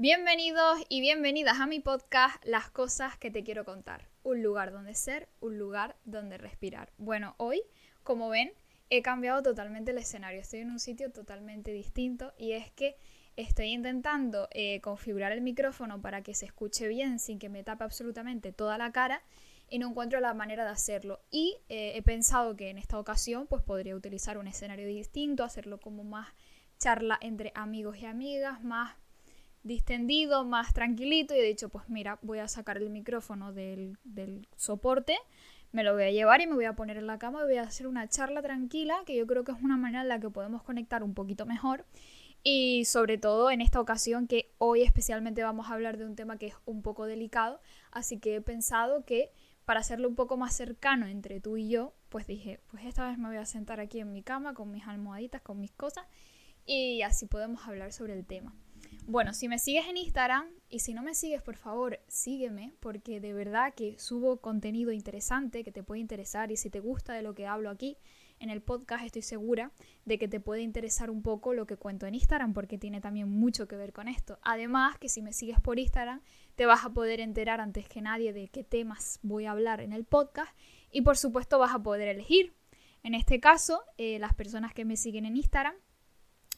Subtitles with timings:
[0.00, 4.06] Bienvenidos y bienvenidas a mi podcast Las cosas que te quiero contar.
[4.22, 6.92] Un lugar donde ser, un lugar donde respirar.
[6.98, 7.62] Bueno, hoy,
[8.04, 8.52] como ven,
[8.90, 10.40] he cambiado totalmente el escenario.
[10.40, 12.94] Estoy en un sitio totalmente distinto y es que
[13.34, 17.82] estoy intentando eh, configurar el micrófono para que se escuche bien sin que me tape
[17.82, 19.24] absolutamente toda la cara
[19.68, 21.18] y no encuentro la manera de hacerlo.
[21.32, 25.80] Y eh, he pensado que en esta ocasión pues podría utilizar un escenario distinto, hacerlo
[25.80, 26.28] como más
[26.78, 28.94] charla entre amigos y amigas, más
[29.68, 33.96] distendido, más tranquilito y he dicho, pues mira, voy a sacar el micrófono del,
[34.56, 35.16] soporte,
[35.70, 37.56] me lo voy a llevar y me voy a poner en la cama y voy
[37.58, 40.30] a hacer una charla tranquila, que yo creo que es una manera en la que
[40.30, 41.84] podemos conectar un poquito mejor.
[42.42, 46.38] Y sobre todo en esta ocasión que hoy especialmente vamos a hablar de un tema
[46.38, 49.30] que es un poco delicado, así que he pensado que
[49.64, 53.18] para hacerlo un poco más cercano entre tú y yo, pues dije, pues esta vez
[53.18, 56.06] me voy a sentar aquí en mi cama con mis almohaditas, con mis cosas
[56.64, 58.54] y así podemos hablar sobre el tema.
[59.06, 63.20] Bueno, si me sigues en Instagram y si no me sigues, por favor, sígueme porque
[63.20, 67.22] de verdad que subo contenido interesante que te puede interesar y si te gusta de
[67.22, 67.96] lo que hablo aquí
[68.38, 69.72] en el podcast, estoy segura
[70.04, 73.30] de que te puede interesar un poco lo que cuento en Instagram porque tiene también
[73.30, 74.38] mucho que ver con esto.
[74.42, 76.20] Además, que si me sigues por Instagram,
[76.54, 79.92] te vas a poder enterar antes que nadie de qué temas voy a hablar en
[79.92, 80.52] el podcast
[80.92, 82.52] y por supuesto vas a poder elegir.
[83.02, 85.74] En este caso, eh, las personas que me siguen en Instagram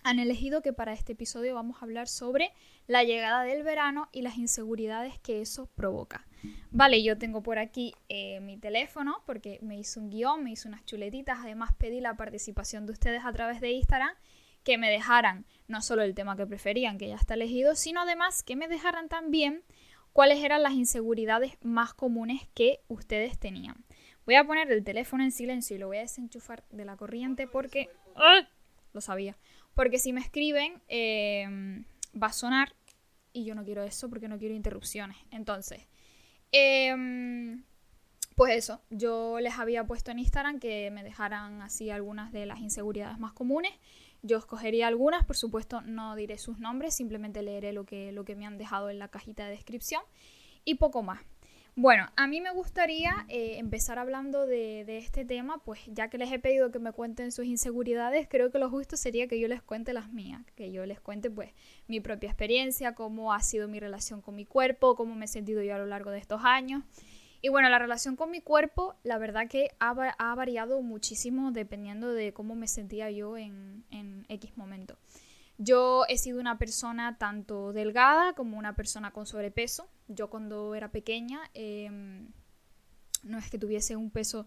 [0.02, 2.52] han elegido que para este episodio vamos a hablar sobre
[2.86, 6.26] la llegada del verano y las inseguridades que eso provoca.
[6.70, 10.68] Vale, yo tengo por aquí eh, mi teléfono porque me hizo un guion, me hizo
[10.68, 14.14] unas chuletitas, además pedí la participación de ustedes a través de Instagram,
[14.64, 18.42] que me dejaran no solo el tema que preferían, que ya está elegido, sino además
[18.42, 19.62] que me dejaran también
[20.12, 23.84] cuáles eran las inseguridades más comunes que ustedes tenían.
[24.26, 27.46] Voy a poner el teléfono en silencio y lo voy a desenchufar de la corriente
[27.46, 27.88] porque...
[28.16, 28.46] ¡Ah!
[28.92, 29.36] Lo sabía.
[29.74, 31.84] Porque si me escriben, em,
[32.20, 32.74] va a sonar
[33.32, 35.16] y yo no quiero eso porque no quiero interrupciones.
[35.30, 35.86] Entonces,
[36.52, 37.62] em,
[38.36, 42.60] pues eso, yo les había puesto en Instagram que me dejaran así algunas de las
[42.60, 43.72] inseguridades más comunes.
[44.22, 48.36] Yo escogería algunas, por supuesto no diré sus nombres, simplemente leeré lo que, lo que
[48.36, 50.02] me han dejado en la cajita de descripción
[50.64, 51.20] y poco más.
[51.82, 56.30] Bueno, a mí me gustaría eh, empezar hablando de, este tema, pues ya que les
[56.30, 59.62] he pedido que me cuenten sus inseguridades, creo que lo justo sería que yo les
[59.62, 61.54] cuente las mías, que yo les cuente pues
[61.88, 65.62] mi propia experiencia, cómo ha sido mi relación con mi cuerpo, cómo me he sentido
[65.62, 66.82] yo a lo largo de estos años.
[67.40, 69.94] Y bueno, la relación con mi cuerpo, la verdad que ha,
[70.34, 74.98] variado muchísimo dependiendo de cómo me sentía yo en, en X momento.
[75.62, 79.90] Yo he sido una persona tanto delgada como una persona con sobrepeso.
[80.08, 82.28] Yo cuando era pequeña em,
[83.24, 84.46] no es que tuviese un peso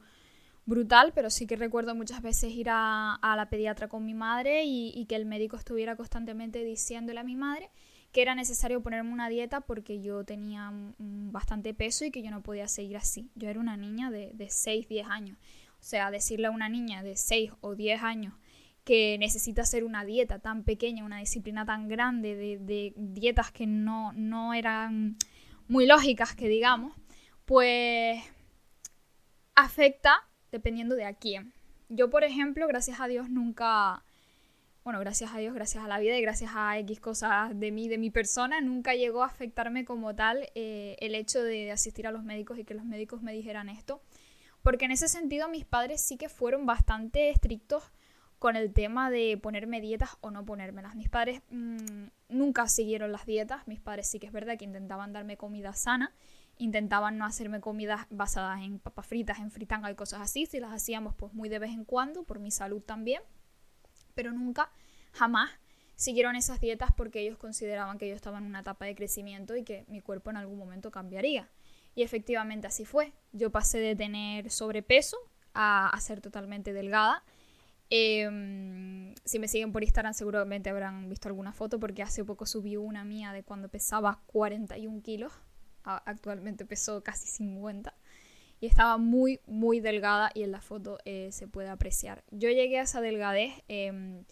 [0.65, 5.05] brutal, pero sí que recuerdo muchas veces ir a, la pediatra con mi madre y,
[5.05, 7.69] que el médico estuviera constantemente diciéndole a mi madre
[8.11, 12.41] que era necesario ponerme una dieta porque yo tenía bastante peso y que yo no
[12.41, 13.29] podía seguir así.
[13.35, 15.37] Yo era una niña de, de 6, 10 años.
[15.79, 18.33] O sea, decirle a una niña de 6 o 10 años
[18.83, 24.11] que necesita hacer una dieta tan pequeña, una disciplina tan grande, de, dietas que no,
[24.13, 25.17] no eran
[25.67, 26.93] muy lógicas, que digamos,
[27.45, 28.21] pues
[29.55, 31.53] afecta dependiendo de a quién.
[31.89, 34.03] Yo, por ejemplo, gracias a Dios nunca,
[34.83, 37.87] bueno, gracias a Dios, gracias a la vida y gracias a X cosas de mí,
[37.87, 42.11] de mi persona, nunca llegó a afectarme como tal eh, el hecho de asistir a
[42.11, 44.01] los médicos y que los médicos me dijeran esto.
[44.61, 47.83] Porque en ese sentido mis padres sí que fueron bastante estrictos
[48.43, 50.95] con el tema de ponerme dietas o no ponérmelas.
[50.95, 55.13] Mis padres mm, nunca siguieron las dietas, mis padres sí que es verdad que intentaban
[55.13, 56.13] darme comida sana,
[56.57, 60.73] intentaban no hacerme comidas basadas en papas fritas, en fritanga y cosas así, si las
[60.73, 63.21] hacíamos pues muy de vez en cuando, por mi salud también,
[64.13, 64.73] pero nunca,
[65.13, 65.49] jamás
[65.95, 69.63] siguieron esas dietas porque ellos consideraban que yo estaba en una etapa de crecimiento y
[69.63, 71.49] que mi cuerpo en algún momento cambiaría.
[71.95, 73.13] Y efectivamente así fue.
[73.31, 75.15] Yo pasé de tener sobrepeso
[75.53, 77.23] a, a ser totalmente delgada
[77.95, 82.75] Em, si me siguen por Instagram seguramente habrán visto alguna foto porque hace poco subí
[82.75, 85.31] una mía de cuando pesaba 41 kilos.
[85.83, 87.93] Actualmente peso casi 50.
[88.59, 92.23] Y estaba muy, muy delgada y en la foto eh, se puede apreciar.
[92.31, 94.23] Yo llegué a esa delgadez em,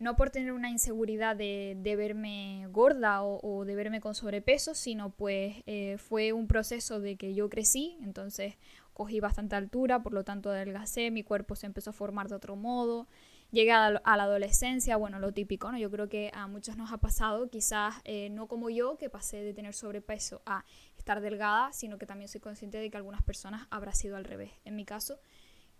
[0.00, 5.62] no por tener una inseguridad de, verme gorda o, de verme con sobrepeso, sino pues
[5.66, 8.56] eh, fue un proceso de que yo crecí, entonces
[8.94, 12.56] cogí bastante altura, por lo tanto adelgacé, mi cuerpo se empezó a formar de otro
[12.56, 13.06] modo,
[13.50, 15.78] llegué a la, adolescencia, bueno, lo típico, ¿no?
[15.78, 19.42] Yo creo que a muchos nos ha pasado, quizás eh, no como yo, que pasé
[19.42, 20.64] de tener sobrepeso a
[20.96, 24.52] estar delgada, sino que también soy consciente de que algunas personas habrá sido al revés.
[24.64, 25.18] En mi caso,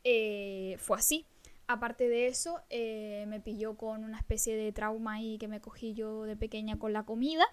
[0.03, 1.27] eh, fue así.
[1.67, 5.95] Aparte de eso, eh, me pilló con una especie de trauma ahí que me cogí
[5.95, 7.45] yo de pequeña con la comida.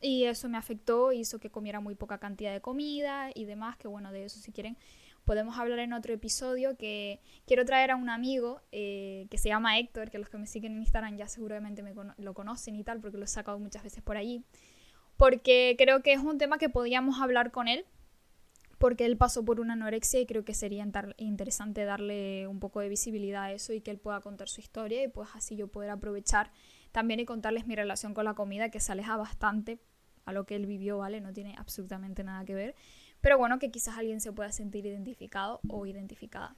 [0.00, 3.88] Y eso me afectó, hizo que comiera muy poca cantidad de comida y demás, que
[3.88, 4.78] bueno, de eso si quieren
[5.28, 9.78] podemos hablar en otro episodio que quiero traer a un amigo eh, que se llama
[9.78, 12.98] Héctor, que los que me siguen en Instagram ya seguramente me lo conocen y tal,
[13.02, 14.42] porque lo he sacado muchas veces por allí,
[15.18, 17.84] porque creo que es un tema que podíamos hablar con él,
[18.78, 20.88] porque él pasó por una anorexia y creo que sería
[21.18, 25.04] interesante darle un poco de visibilidad a eso y que él pueda contar su historia
[25.04, 26.52] y pues así yo poder aprovechar
[26.90, 29.78] también y contarles mi relación con la comida que se aleja bastante
[30.24, 31.20] a lo que él vivió, ¿vale?
[31.20, 32.74] No tiene absolutamente nada que ver.
[33.20, 36.56] Pero bueno, que quizás alguien se pueda sentir identificado o identificada.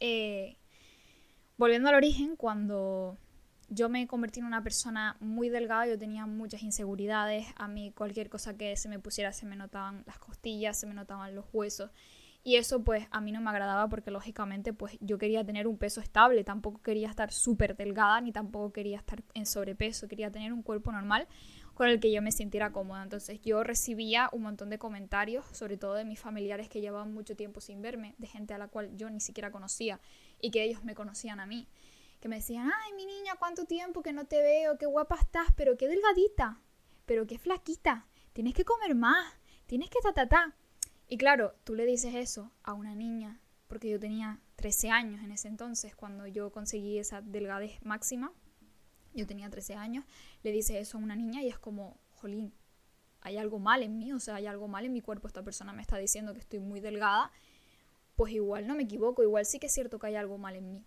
[0.00, 0.56] Eh,
[1.56, 3.18] volviendo al origen, cuando
[3.68, 8.28] yo me convertí en una persona muy delgada, yo tenía muchas inseguridades, a mí cualquier
[8.28, 11.90] cosa que se me pusiera se me notaban las costillas, se me notaban los huesos.
[12.42, 15.76] Y eso pues a mí no me agradaba porque lógicamente pues yo quería tener un
[15.76, 20.52] peso estable, tampoco quería estar súper delgada ni tampoco quería estar en sobrepeso, quería tener
[20.52, 21.28] un cuerpo normal
[21.80, 23.02] con el que yo me sintiera cómoda.
[23.02, 27.36] Entonces yo recibía un montón de comentarios, sobre todo de mis familiares que llevaban mucho
[27.36, 29.98] tiempo sin verme, de gente a la cual yo ni siquiera conocía
[30.42, 31.66] y que ellos me conocían a mí,
[32.20, 35.46] que me decían, ay mi niña, cuánto tiempo que no te veo, qué guapa estás,
[35.56, 36.60] pero qué delgadita,
[37.06, 39.32] pero qué flaquita, tienes que comer más,
[39.64, 40.54] tienes que ta ta.
[41.08, 45.32] Y claro, tú le dices eso a una niña, porque yo tenía 13 años en
[45.32, 48.34] ese entonces, cuando yo conseguí esa delgadez máxima,
[49.14, 50.04] yo tenía 13 años,
[50.42, 52.52] le dice eso a una niña y es como, jolín,
[53.20, 55.72] hay algo mal en mí, o sea, hay algo mal en mi cuerpo, esta persona
[55.72, 57.30] me está diciendo que estoy muy delgada,
[58.16, 60.70] pues igual no me equivoco, igual sí que es cierto que hay algo mal en
[60.70, 60.84] mí.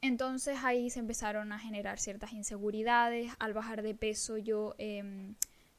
[0.00, 4.74] Entonces ahí se empezaron a generar ciertas inseguridades, al bajar de peso yo...
[4.78, 5.34] Em,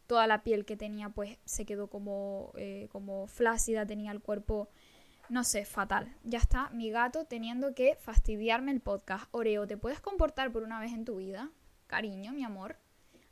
[0.08, 4.70] toda la piel que tenía pues se quedó como, eh, como flácida, tenía el cuerpo,
[5.30, 6.16] no sé, fatal.
[6.24, 9.26] Ya está, mi gato teniendo que fastidiarme el podcast.
[9.32, 11.50] Oreo, ¿te puedes comportar por una vez en tu vida?
[11.88, 12.78] cariño, mi amor.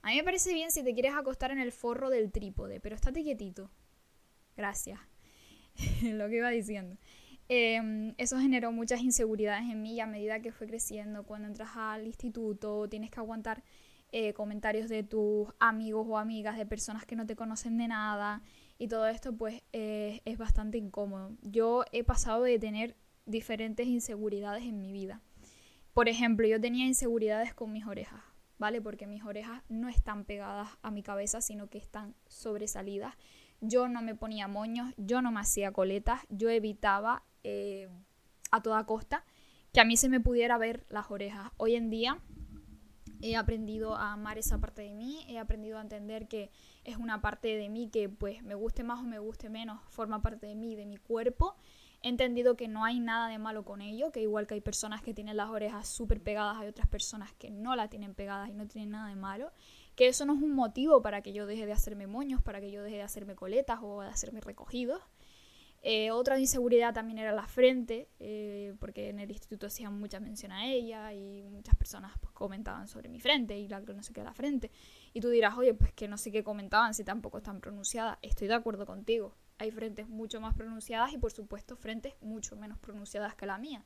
[0.03, 2.95] A mí me parece bien si te quieres acostar en el forro del trípode, pero
[2.95, 3.71] estate quietito.
[4.55, 4.99] Gracias.
[6.03, 6.97] Lo que iba diciendo.
[7.47, 11.71] Em, eso generó muchas inseguridades en mí y a medida que fue creciendo, cuando entras
[11.75, 13.63] al instituto, tienes que aguantar
[14.11, 18.41] eh, comentarios de tus amigos o amigas, de personas que no te conocen de nada
[18.77, 21.31] y todo esto pues eh, es bastante incómodo.
[21.41, 25.21] Yo he pasado de tener diferentes inseguridades en mi vida.
[25.93, 28.21] Por ejemplo, yo tenía inseguridades con mis orejas.
[28.57, 28.81] ¿Vale?
[28.81, 33.15] Porque mis orejas no están pegadas a mi cabeza, sino que están sobresalidas.
[33.61, 37.89] Yo no me ponía moños, yo no me hacía coletas, yo evitaba eh,
[38.51, 39.25] a toda costa
[39.71, 41.51] que a mí se me pudiera ver las orejas.
[41.57, 42.19] Hoy en día
[43.21, 46.51] he aprendido a amar esa parte de mí, he aprendido a entender que
[46.83, 50.21] es una parte de mí que pues me guste más o me guste menos, forma
[50.21, 51.55] parte de mí, de mi cuerpo
[52.05, 55.01] He entendido que no hay nada de malo con ello, que igual que hay personas
[55.01, 58.53] que tienen las orejas súper pegadas, hay otras personas que no la tienen pegadas y
[58.53, 59.53] no tienen nada de malo,
[59.95, 62.71] que eso no es un motivo para que yo deje de hacerme moños, para que
[62.71, 65.01] yo deje de hacerme coletas o de hacerme recogidos.
[65.81, 70.51] Eh, otra inseguridad también era la frente, eh, porque en el instituto hacían mucha mención
[70.51, 74.25] a ella y muchas personas pues, comentaban sobre mi frente y la no sé qué
[74.25, 74.71] la frente.
[75.13, 78.17] Y tú dirás, oye, pues que no sé qué comentaban si tampoco están pronunciadas.
[78.21, 82.77] Estoy de acuerdo contigo hay frentes mucho más pronunciadas y por supuesto frentes mucho menos
[82.79, 83.83] pronunciadas que la mía.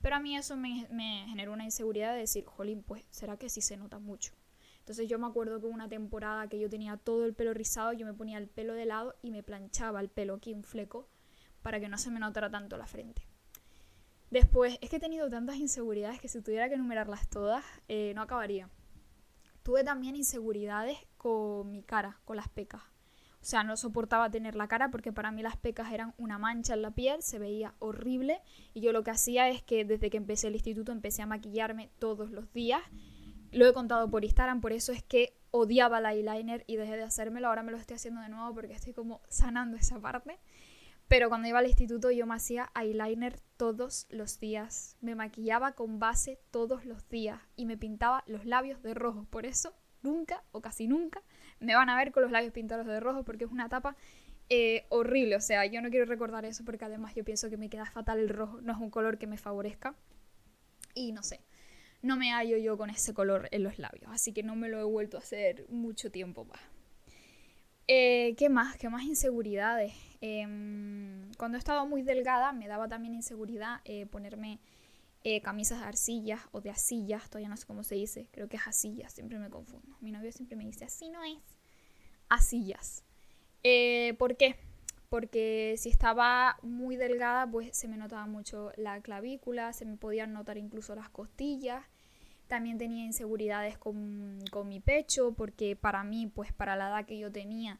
[0.00, 0.86] Pero a mí eso me,
[1.28, 4.32] generó una inseguridad de decir, jolín, pues será que sí se nota mucho.
[4.78, 8.06] Entonces yo me acuerdo que una temporada que yo tenía todo el pelo rizado, yo
[8.06, 11.08] me ponía el pelo de lado y me planchaba el pelo aquí un fleco
[11.62, 13.26] para que no se me notara tanto la frente.
[14.30, 18.22] Después, es que he tenido tantas inseguridades que si tuviera que enumerarlas todas, eh, no
[18.22, 18.70] acabaría.
[19.62, 22.82] Tuve también inseguridades con mi cara, con las pecas.
[23.40, 26.74] O sea, no soportaba tener la cara porque para mí las pecas eran una mancha
[26.74, 28.40] en la piel, se veía horrible
[28.74, 31.90] y yo lo que hacía es que desde que empecé el instituto empecé a maquillarme
[31.98, 32.82] todos los días.
[33.52, 37.04] Lo he contado por Instagram, por eso es que odiaba el eyeliner y dejé de
[37.04, 37.48] hacérmelo.
[37.48, 40.38] Ahora me lo estoy haciendo de nuevo porque estoy como sanando esa parte.
[41.06, 44.96] Pero cuando iba al instituto yo me hacía eyeliner todos los días.
[45.00, 49.26] Me maquillaba con base todos los días y me pintaba los labios de rojo.
[49.30, 51.22] Por eso nunca o casi nunca
[51.60, 53.96] me van a ver con los labios pintados de rojo porque es una etapa
[54.48, 55.36] eh, horrible.
[55.36, 58.18] O sea, yo no quiero recordar eso porque además yo pienso que me queda fatal
[58.18, 58.60] el rojo.
[58.60, 59.94] No es un color que me favorezca.
[60.94, 61.40] Y no sé,
[62.02, 64.10] no me hallo yo con ese color en los labios.
[64.10, 66.60] Así que no me lo he vuelto a hacer mucho tiempo más.
[67.86, 68.76] Eh, ¿Qué más?
[68.76, 69.94] ¿Qué más inseguridades?
[70.20, 74.58] Em, cuando he estado muy delgada me daba también inseguridad eh, ponerme
[75.36, 78.56] eh, camisas de arcillas o de asillas, todavía no sé cómo se dice, creo que
[78.56, 79.96] es asillas, siempre me confundo.
[80.00, 81.38] Mi novio siempre me dice, así no es,
[82.28, 83.04] asillas.
[83.62, 84.56] Eh, ¿Por qué?
[85.08, 90.32] Porque si estaba muy delgada, pues se me notaba mucho la clavícula, se me podían
[90.32, 91.84] notar incluso las costillas,
[92.46, 97.18] También tenía inseguridades con, con mi pecho, porque para mí, pues para la edad que
[97.18, 97.78] yo tenía,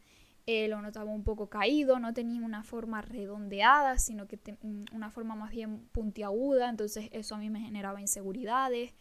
[0.51, 5.11] eh, lo notaba un poco caído, no tenía una forma redondeada, sino que mm, una
[5.11, 8.95] forma más bien puntiaguda, entonces eso a mí me generaba inseguridades.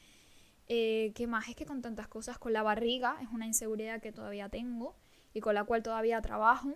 [0.68, 1.48] Eh, ¿Qué más?
[1.48, 4.98] Es que con tantas cosas, con la barriga es una inseguridad que todavía tengo
[5.34, 6.74] y con la cual todavía trabajo.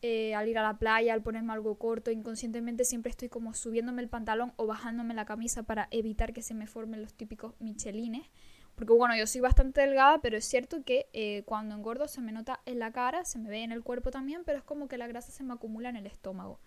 [0.00, 4.00] Eh, al ir a la playa, al ponerme algo corto, inconscientemente siempre estoy como subiéndome
[4.00, 8.30] el pantalón o bajándome la camisa para evitar que se me formen los típicos michelines.
[8.78, 12.30] Porque bueno, yo soy bastante delgada, pero es cierto que eh, cuando engordo se me
[12.30, 14.96] nota en la cara, se me ve en el cuerpo también, pero es como que
[14.96, 16.60] la grasa se me acumula en el estómago.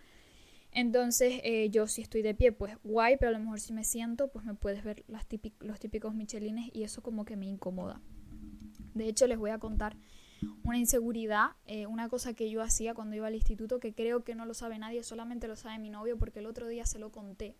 [0.73, 3.85] Entonces eh, yo si estoy de pie, pues guay, pero a lo mejor si me
[3.85, 8.01] siento, pues me puedes ver los típicos michelines y eso como que me incomoda.
[8.93, 9.95] De hecho, les voy a contar
[10.63, 14.35] una inseguridad, eh, una cosa que yo hacía cuando iba al instituto, que creo que
[14.35, 17.09] no lo sabe nadie, solamente lo sabe mi novio porque el otro día se lo
[17.09, 17.55] conté.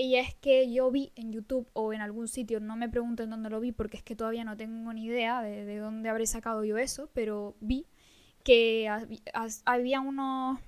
[0.00, 3.50] Y es que yo vi en YouTube o en algún sitio, no me pregunten dónde
[3.50, 6.78] lo vi porque es que todavía no tengo ni idea de, dónde habré sacado yo
[6.78, 7.84] eso, pero vi
[8.44, 8.88] que
[9.64, 10.60] había unos,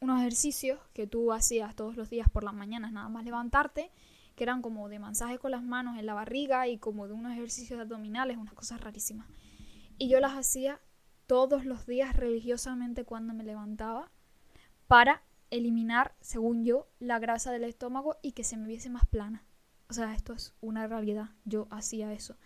[0.00, 3.92] unos ejercicios que tú hacías todos los días por las mañanas, nada más levantarte,
[4.34, 7.34] que eran como de masaje con las manos en la barriga y como de unos
[7.34, 9.28] ejercicios abdominales, unas cosas rarísimas.
[9.96, 10.80] Y yo las hacía
[11.28, 14.10] todos los días religiosamente cuando me levantaba
[14.88, 19.44] para eliminar, según yo, la grasa del estómago y que se me viese más plana.
[19.88, 21.30] O sea, esto es una realidad.
[21.44, 22.36] Yo hacía eso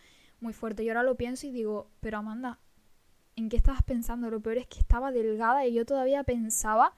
[0.41, 0.83] muy fuerte.
[0.83, 2.59] Y ahora lo pienso y digo, pero Amanda,
[3.37, 4.31] ¿en qué estabas pensando?
[4.31, 6.95] Lo peor es que estaba delgada y yo todavía pensaba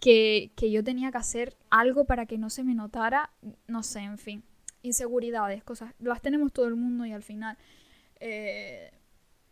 [0.00, 3.30] que, que yo tenía que hacer algo para que no se me notara.
[3.66, 4.44] No sé, en fin.
[4.82, 5.94] Inseguridades, cosas.
[5.98, 7.56] Las tenemos todo el mundo y al final.
[8.20, 8.90] Eh,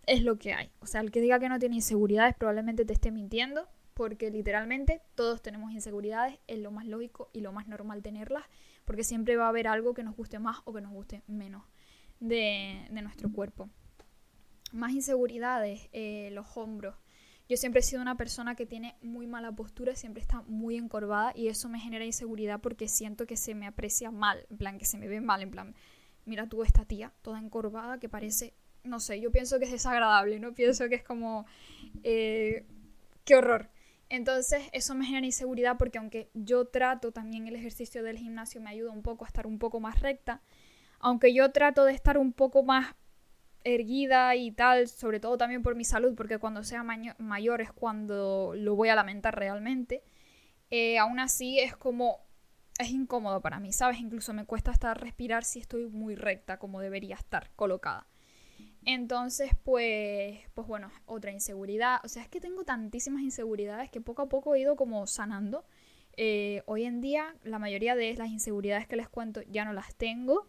[0.06, 0.70] es lo que hay.
[0.80, 5.00] O sea, el que diga que no tiene inseguridades probablemente te esté mintiendo, porque literalmente
[5.14, 8.44] todos tenemos inseguridades, es lo más lógico y lo más normal tenerlas,
[8.84, 11.64] porque siempre va a haber algo que nos guste más o que nos guste menos
[12.20, 13.70] de, nuestro cuerpo.
[14.72, 16.96] Más inseguridades, eh, los hombros.
[17.48, 21.32] Yo siempre he sido una persona que tiene muy mala postura, siempre está muy encorvada
[21.36, 24.86] y eso me genera inseguridad porque siento que se me aprecia mal, en plan que
[24.86, 25.74] se me ve mal, en plan,
[26.24, 30.38] mira tú esta tía, toda encorvada, que parece no sé, yo pienso que es desagradable,
[30.38, 30.54] ¿no?
[30.54, 31.46] Pienso que es como,
[32.02, 32.66] eh,
[33.24, 33.70] qué horror.
[34.08, 38.70] Entonces eso me genera inseguridad porque aunque yo trato también el ejercicio del gimnasio me
[38.70, 40.42] ayuda un poco a estar un poco más recta,
[41.00, 42.94] aunque yo trato de estar un poco más
[43.64, 48.52] erguida y tal, sobre todo también por mi salud, porque cuando sea mayor es cuando
[48.54, 50.04] lo voy a lamentar realmente,
[50.70, 52.20] eh, aún así es como,
[52.78, 54.00] es incómodo para mí, ¿sabes?
[54.00, 58.06] Incluso me cuesta hasta respirar si estoy muy recta como debería estar colocada.
[58.86, 62.00] Entonces, pues, pues bueno, otra inseguridad.
[62.04, 65.64] O sea, es que tengo tantísimas inseguridades que poco a poco he ido como sanando.
[66.16, 69.94] Eh, hoy en día, la mayoría de las inseguridades que les cuento ya no las
[69.94, 70.48] tengo.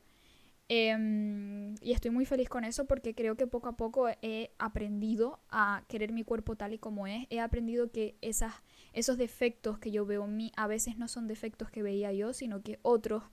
[0.68, 5.40] Em, y estoy muy feliz con eso porque creo que poco a poco he aprendido
[5.50, 7.28] a querer mi cuerpo tal y como es.
[7.30, 8.54] He aprendido que esas,
[8.94, 12.34] esos defectos que yo veo en mí a veces no son defectos que veía yo,
[12.34, 13.24] sino que otros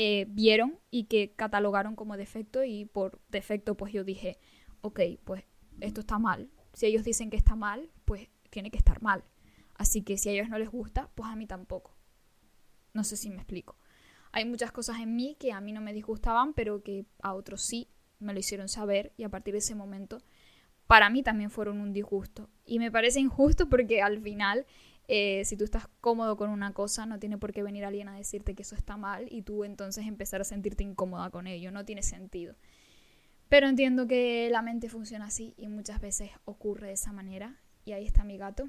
[0.00, 4.38] eh, vieron y que catalogaron como defecto y por defecto pues yo dije,
[4.80, 5.42] ok, pues
[5.80, 6.52] esto está mal.
[6.72, 9.24] Si ellos dicen que está mal, pues tiene que estar mal.
[9.74, 11.96] Así que si a ellos no les gusta, pues a mí tampoco.
[12.94, 13.76] No sé si me explico.
[14.30, 17.62] Hay muchas cosas en mí que a mí no me disgustaban, pero que a otros
[17.62, 17.88] sí
[18.20, 20.22] me lo hicieron saber y a partir de ese momento
[20.86, 22.48] para mí también fueron un disgusto.
[22.64, 24.64] Y me parece injusto porque al final
[25.10, 28.14] eh, si tú estás cómodo con una cosa, no tiene por qué venir alguien a
[28.14, 31.72] decirte que eso está mal y tú entonces empezar a sentirte incómoda con ello.
[31.72, 32.54] No tiene sentido.
[33.48, 37.56] Pero entiendo que la mente funciona así y muchas veces ocurre de esa manera.
[37.86, 38.68] Y ahí está mi gato.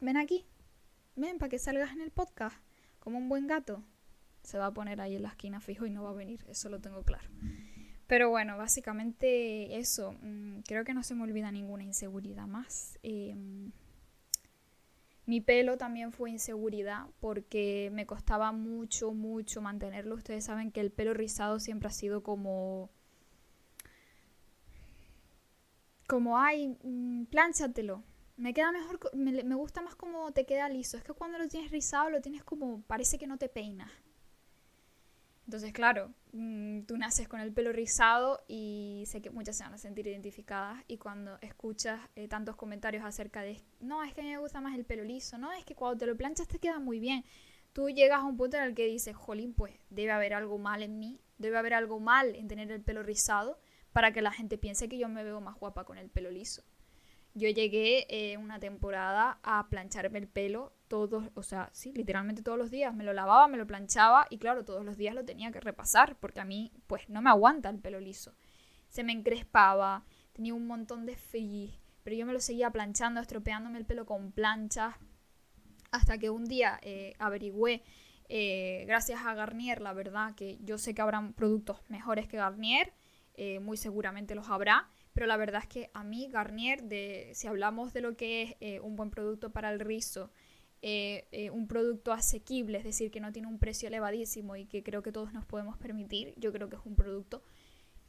[0.00, 0.44] Ven aquí.
[1.16, 2.56] Ven para que salgas en el podcast.
[2.98, 3.82] Como un buen gato.
[4.42, 6.44] Se va a poner ahí en la esquina fijo y no va a venir.
[6.48, 7.30] Eso lo tengo claro.
[8.06, 10.12] Pero bueno, básicamente eso.
[10.20, 12.98] Mm, creo que no se me olvida ninguna inseguridad más.
[13.02, 13.34] Eh,
[15.30, 20.16] mi pelo también fue inseguridad porque me costaba mucho, mucho mantenerlo.
[20.16, 22.90] Ustedes saben que el pelo rizado siempre ha sido como...
[26.08, 28.02] Como, ay, mm, plánchatelo.
[28.36, 30.96] Me queda mejor, me, me gusta más como te queda liso.
[30.96, 33.88] Es que cuando lo tienes rizado lo tienes como, parece que no te peinas.
[35.50, 39.74] Entonces, claro, mm, tú naces con el pelo rizado y sé que muchas se van
[39.74, 44.22] a sentir identificadas y cuando escuchas eh, tantos comentarios acerca de, no, es que a
[44.22, 46.60] mí me gusta más el pelo liso, no, es que cuando te lo planchas te
[46.60, 47.24] queda muy bien,
[47.72, 50.84] tú llegas a un punto en el que dices, jolín, pues debe haber algo mal
[50.84, 53.58] en mí, debe haber algo mal en tener el pelo rizado
[53.90, 56.62] para que la gente piense que yo me veo más guapa con el pelo liso.
[57.34, 62.58] Yo llegué eh, una temporada a plancharme el pelo todos, o sea, sí, literalmente todos
[62.58, 62.92] los días.
[62.92, 66.16] Me lo lavaba, me lo planchaba y claro, todos los días lo tenía que repasar
[66.18, 68.34] porque a mí, pues, no me aguanta el pelo liso.
[68.88, 73.78] Se me encrespaba, tenía un montón de frizz, pero yo me lo seguía planchando, estropeándome
[73.78, 74.96] el pelo con planchas.
[75.92, 77.82] Hasta que un día eh, averigüé,
[78.28, 82.92] eh, gracias a Garnier, la verdad, que yo sé que habrán productos mejores que Garnier,
[83.34, 87.48] eh, muy seguramente los habrá pero la verdad es que a mí Garnier, de, si
[87.48, 90.30] hablamos de lo que es un buen producto para el rizo,
[90.82, 94.82] eh, eh, un producto asequible, es decir, que no tiene un precio elevadísimo y que
[94.82, 97.42] creo que todos nos podemos permitir, yo creo que es un producto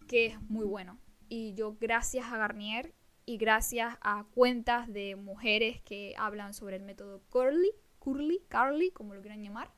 [0.08, 0.98] que es muy bueno.
[1.28, 2.94] Y yo gracias a Garnier
[3.26, 9.14] y gracias a cuentas de mujeres que hablan sobre el método Curly, Curly, Carly, como
[9.14, 9.72] lo quieran llamar,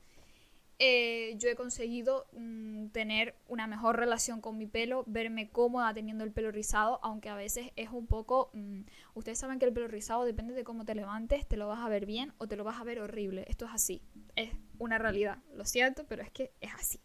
[0.78, 6.24] eh, yo he conseguido mm, tener una mejor relación con mi pelo, verme cómoda teniendo
[6.24, 8.50] el pelo rizado, aunque a veces es un poco...
[8.54, 8.82] Mm,
[9.14, 11.88] ustedes saben que el pelo rizado depende de cómo te levantes, te lo vas a
[11.88, 13.44] ver bien o te lo vas a ver horrible.
[13.48, 14.02] Esto es así,
[14.34, 17.00] es una realidad, lo siento, pero es que es así.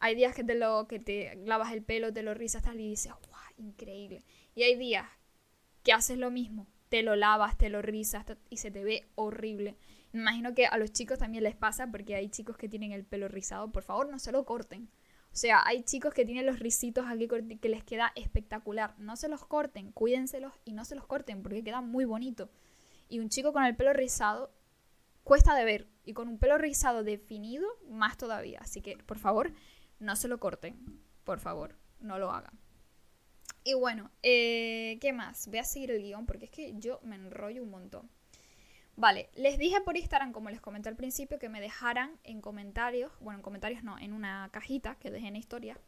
[0.00, 2.88] Hay días que te lo que te lavas el pelo, te lo rizas tal y
[2.88, 3.42] dices, ¡guau!
[3.56, 4.24] Increíble.
[4.54, 5.06] Y hay días
[5.82, 9.76] que haces lo mismo, te lo lavas, te lo rizas y se te ve horrible.
[10.14, 13.04] Me imagino que a los chicos también les pasa porque hay chicos que tienen el
[13.04, 13.72] pelo rizado.
[13.72, 14.88] Por favor, no se lo corten.
[15.32, 17.26] O sea, hay chicos que tienen los risitos aquí
[17.60, 18.94] que les queda espectacular.
[18.96, 22.48] No se los corten, cuídenselos y no se los corten porque queda muy bonito.
[23.08, 24.54] Y un chico con el pelo rizado
[25.24, 25.88] cuesta de ver.
[26.04, 28.60] Y con un pelo rizado definido, más todavía.
[28.62, 29.52] Así que, por favor,
[29.98, 31.02] no se lo corten.
[31.24, 32.56] Por favor, no lo hagan.
[33.64, 35.48] Y bueno, eh, ¿qué más?
[35.48, 38.08] Voy a seguir el guion porque es que yo me enrollo un montón.
[38.96, 43.10] Vale, les dije por Instagram, como les comenté al principio, que me dejaran en comentarios,
[43.20, 45.80] bueno, en comentarios no, en una cajita que dejé en historia,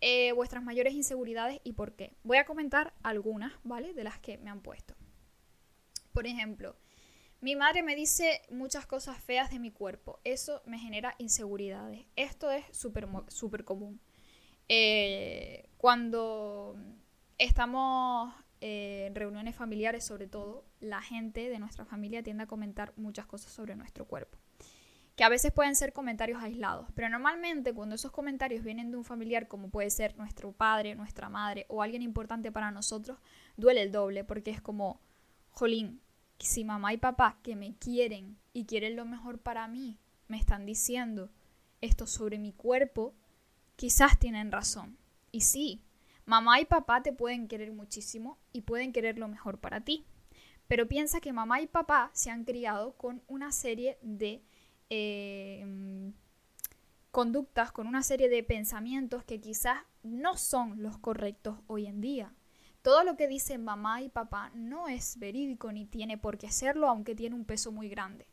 [0.00, 2.14] eh, vuestras mayores inseguridades y por qué.
[2.22, 3.92] Voy a comentar algunas, ¿vale?
[3.92, 4.94] De las que me han puesto.
[6.12, 6.76] Por ejemplo,
[7.40, 10.20] mi madre me dice muchas cosas feas de mi cuerpo.
[10.24, 12.06] Eso me genera inseguridades.
[12.16, 14.00] Esto es súper super común.
[14.68, 16.76] Eh, cuando
[17.38, 23.26] estamos en reuniones familiares sobre todo, la gente de nuestra familia tiende a comentar muchas
[23.26, 24.38] cosas sobre nuestro cuerpo.
[25.16, 29.04] Que a veces pueden ser comentarios aislados, pero normalmente cuando esos comentarios vienen de un
[29.04, 33.18] familiar como puede ser nuestro padre, nuestra madre o alguien importante para nosotros,
[33.56, 35.00] duele el doble porque es como,
[35.50, 36.00] jolín,
[36.38, 40.66] si mamá y papá que me quieren y quieren lo mejor para mí me están
[40.66, 41.30] diciendo
[41.80, 43.14] esto sobre mi cuerpo,
[43.74, 44.98] quizás tienen razón.
[45.32, 45.82] Y sí,
[46.28, 50.04] Mamá y papá te pueden querer muchísimo y pueden querer lo mejor para ti.
[50.68, 54.44] Pero piensa que mamá y papá se han criado con una serie de
[54.90, 56.12] em,
[57.10, 62.34] conductas, con una serie de pensamientos que quizás no son los correctos hoy en día.
[62.82, 66.88] Todo lo que dicen mamá y papá no es verídico ni tiene por qué serlo,
[66.88, 68.26] aunque tiene un peso muy grande.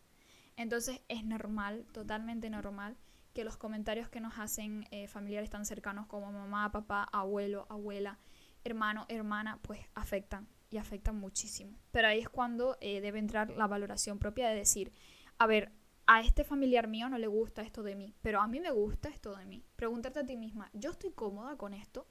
[0.57, 2.97] Entonces es normal, totalmente normal,
[3.33, 8.19] que los comentarios que nos hacen eh, familiares tan cercanos como mamá, papá, abuelo, abuela,
[8.65, 11.77] hermano, hermana, pues afectan y afectan muchísimo.
[11.91, 14.91] Pero ahí es cuando eh, debe entrar la valoración propia de decir,
[15.37, 15.71] a ver,
[16.07, 19.09] a este familiar mío no le gusta esto de mí, pero a mí me gusta
[19.09, 19.65] esto de mí.
[19.75, 22.07] Preguntarte a ti misma, ¿yo estoy cómoda con esto?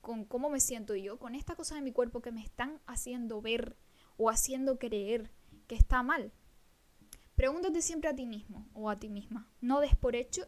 [0.00, 1.18] ¿Con cómo me siento yo?
[1.18, 3.76] ¿Con esta cosa de mi cuerpo que me están haciendo ver
[4.16, 5.30] o haciendo creer
[5.66, 6.32] que está mal?
[7.34, 9.50] Pregúntate siempre a ti mismo o a ti misma.
[9.60, 10.46] No des por hecho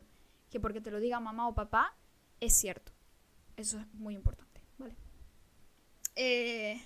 [0.50, 1.94] que porque te lo diga mamá o papá
[2.40, 2.92] es cierto.
[3.56, 4.96] Eso es muy importante, ¿vale?
[6.14, 6.80] Eh,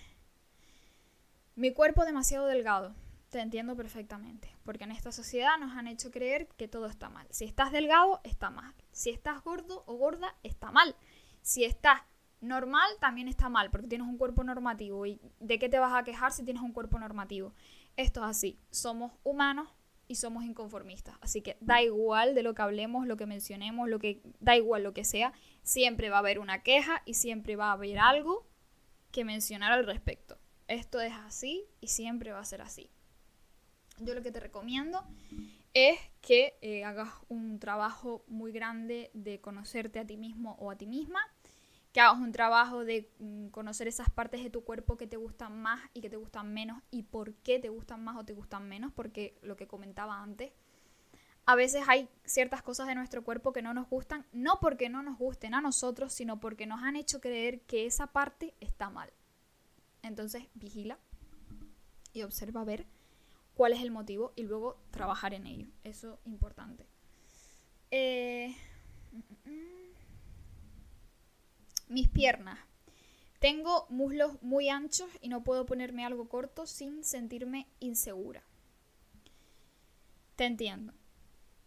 [1.62, 2.92] mi cuerpo demasiado delgado.
[3.28, 4.52] Te entiendo perfectamente.
[4.64, 7.28] Porque en esta sociedad nos han hecho creer que todo está mal.
[7.30, 8.74] Si estás delgado, está mal.
[8.90, 10.96] Si estás gordo o gorda, está mal.
[11.40, 12.00] Si estás
[12.40, 13.70] normal, también está mal.
[13.70, 15.06] Porque tienes un cuerpo normativo.
[15.06, 17.54] ¿Y de qué te vas a quejar si tienes un cuerpo normativo?
[17.96, 18.58] Esto es así.
[18.70, 19.68] Somos humanos,
[20.08, 21.14] y somos inconformistas.
[21.20, 24.82] Así que da igual de lo que hablemos, lo que mencionemos, lo que da igual
[24.82, 28.48] lo que sea, siempre va a haber una queja y siempre va a haber algo
[29.12, 30.41] que mencionar al respecto.
[30.72, 32.88] Esto es así y siempre va a ser así.
[33.98, 35.04] Yo lo que te recomiendo
[35.74, 40.76] es que eh, hagas un trabajo muy grande de conocerte a ti mismo o a
[40.76, 41.20] ti misma
[41.92, 45.60] que hagas un trabajo de mm, conocer esas partes de tu cuerpo que te gustan
[45.60, 48.66] más y que te gustan menos y por qué te gustan más o te gustan
[48.66, 50.52] menos, porque lo que comentaba antes,
[51.44, 55.02] a veces hay ciertas cosas de nuestro cuerpo que no nos gustan, no porque no
[55.02, 59.12] nos gusten a nosotros, sino porque nos han hecho creer que esa parte está mal.
[60.02, 60.98] Entonces, vigila
[62.12, 62.86] y observa a ver
[63.54, 65.68] cuál es el motivo y luego trabajar en ello.
[65.84, 66.86] Eso es importante.
[67.90, 68.54] Eh...
[69.12, 69.82] Mm, mm,
[71.92, 72.58] mis piernas.
[73.38, 78.42] Tengo muslos muy anchos y no puedo ponerme algo corto sin sentirme insegura.
[80.36, 80.92] Te entiendo.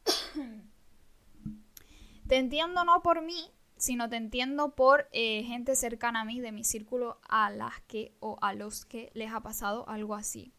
[2.28, 3.52] te entiendo no por mí,
[3.86, 8.15] sino te entiendo por eh, gente cercana a mí, de mi círculo, a las que
[8.19, 10.52] o a los que les ha pasado algo así.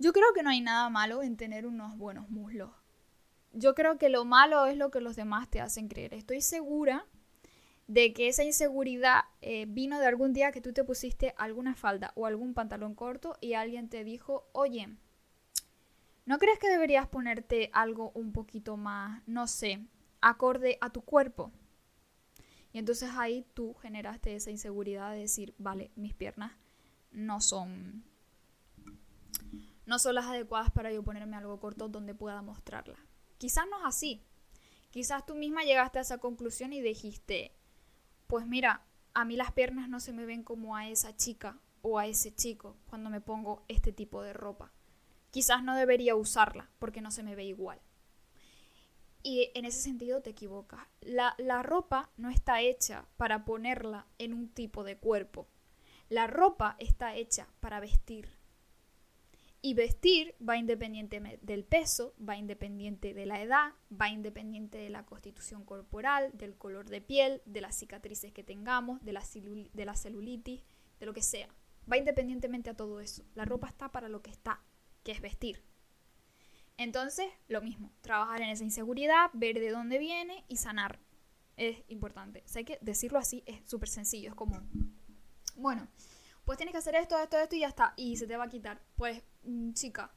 [0.00, 2.70] Yo creo que no hay nada malo en tener unos buenos muslos.
[3.52, 6.12] Yo creo que lo malo es lo que los demás te hacen creer.
[6.12, 7.06] Estoy segura
[7.86, 12.10] de que esa inseguridad eh, vino de algún día que tú te pusiste alguna falda
[12.16, 14.88] o algún pantalón corto y alguien te dijo, oye,
[16.26, 19.86] ¿no crees que deberías ponerte algo un poquito más, no sé,
[20.20, 21.52] acorde a tu cuerpo?
[22.74, 26.50] Y entonces ahí tú generaste esa inseguridad de decir, vale, mis piernas
[27.12, 28.02] no son
[29.86, 32.98] no son las adecuadas para yo ponerme algo corto donde pueda mostrarla.
[33.38, 34.24] Quizás no es así.
[34.90, 37.52] Quizás tú misma llegaste a esa conclusión y dijiste,
[38.26, 42.00] pues mira, a mí las piernas no se me ven como a esa chica o
[42.00, 44.72] a ese chico cuando me pongo este tipo de ropa.
[45.30, 47.80] Quizás no debería usarla porque no se me ve igual.
[49.26, 50.86] Y en ese sentido te equivocas.
[51.00, 55.48] La, la ropa no está hecha para ponerla en un tipo de cuerpo.
[56.10, 58.28] La ropa está hecha para vestir.
[59.62, 65.06] Y vestir va independiente del peso, va independiente de la edad, va independiente de la
[65.06, 69.22] constitución corporal, del color de piel, de las cicatrices que tengamos, de la,
[69.72, 70.60] de la celulitis,
[71.00, 71.48] de lo que sea.
[71.90, 73.24] Va independientemente a todo eso.
[73.34, 74.62] La ropa está para lo que está,
[75.02, 75.62] que es vestir.
[76.76, 80.98] Entonces, lo mismo, trabajar en esa inseguridad, ver de dónde viene y sanar.
[81.56, 82.42] Es importante.
[82.46, 84.60] Sé que decirlo así es súper sencillo, es como,
[85.56, 85.86] bueno,
[86.44, 88.48] pues tienes que hacer esto, esto, esto y ya está, y se te va a
[88.48, 88.82] quitar.
[88.96, 90.12] Pues, mm, chica,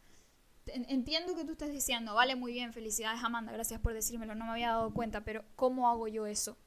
[0.65, 4.51] entiendo que tú estés diciendo, vale, muy bien, felicidades Amanda, gracias por decírmelo, no me
[4.51, 6.57] había dado cuenta, pero ¿cómo hago yo eso?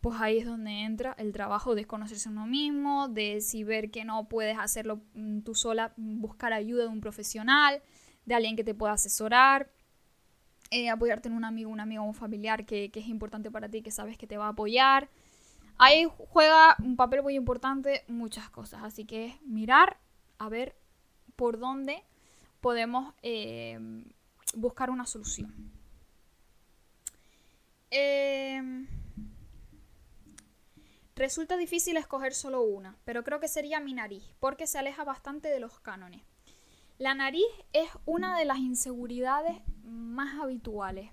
[0.00, 4.04] Pues ahí es donde entra el trabajo de conocerse uno mismo, de si ver que
[4.04, 7.82] no puedes hacerlo mm, tú sola, mm, buscar ayuda de un profesional,
[8.26, 9.70] de alguien que te pueda asesorar,
[10.70, 13.92] eh, apoyarte en un amigo, un amigo un familiar que, es importante para ti, que
[13.92, 15.08] sabes que te va a apoyar.
[15.78, 19.98] Ahí juega un papel muy importante muchas cosas, así que es mirar
[20.38, 20.74] a ver
[21.36, 22.02] por dónde
[22.60, 23.78] podemos eh,
[24.54, 25.70] buscar una solución.
[27.90, 28.60] Eh,
[31.14, 35.48] resulta difícil escoger solo una, pero creo que sería mi nariz, porque se aleja bastante
[35.48, 36.22] de los cánones.
[36.98, 41.10] La nariz es una de las inseguridades más habituales.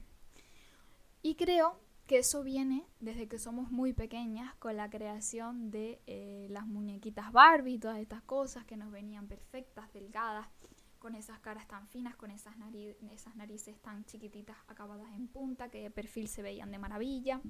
[1.21, 6.47] Y creo que eso viene desde que somos muy pequeñas con la creación de eh,
[6.49, 10.47] las muñequitas Barbie y todas estas cosas que nos venían perfectas, delgadas,
[10.99, 12.55] con esas caras tan finas, con esas,
[13.11, 17.41] esas narices tan chiquititas acabadas en punta, que de perfil se veían de maravilla.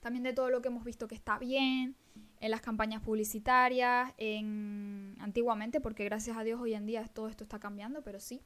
[0.00, 1.96] También de todo lo que hemos visto que está bien,
[2.40, 7.44] en las campañas publicitarias, en antiguamente, porque gracias a Dios hoy en día todo esto
[7.44, 8.40] está cambiando, pero sí,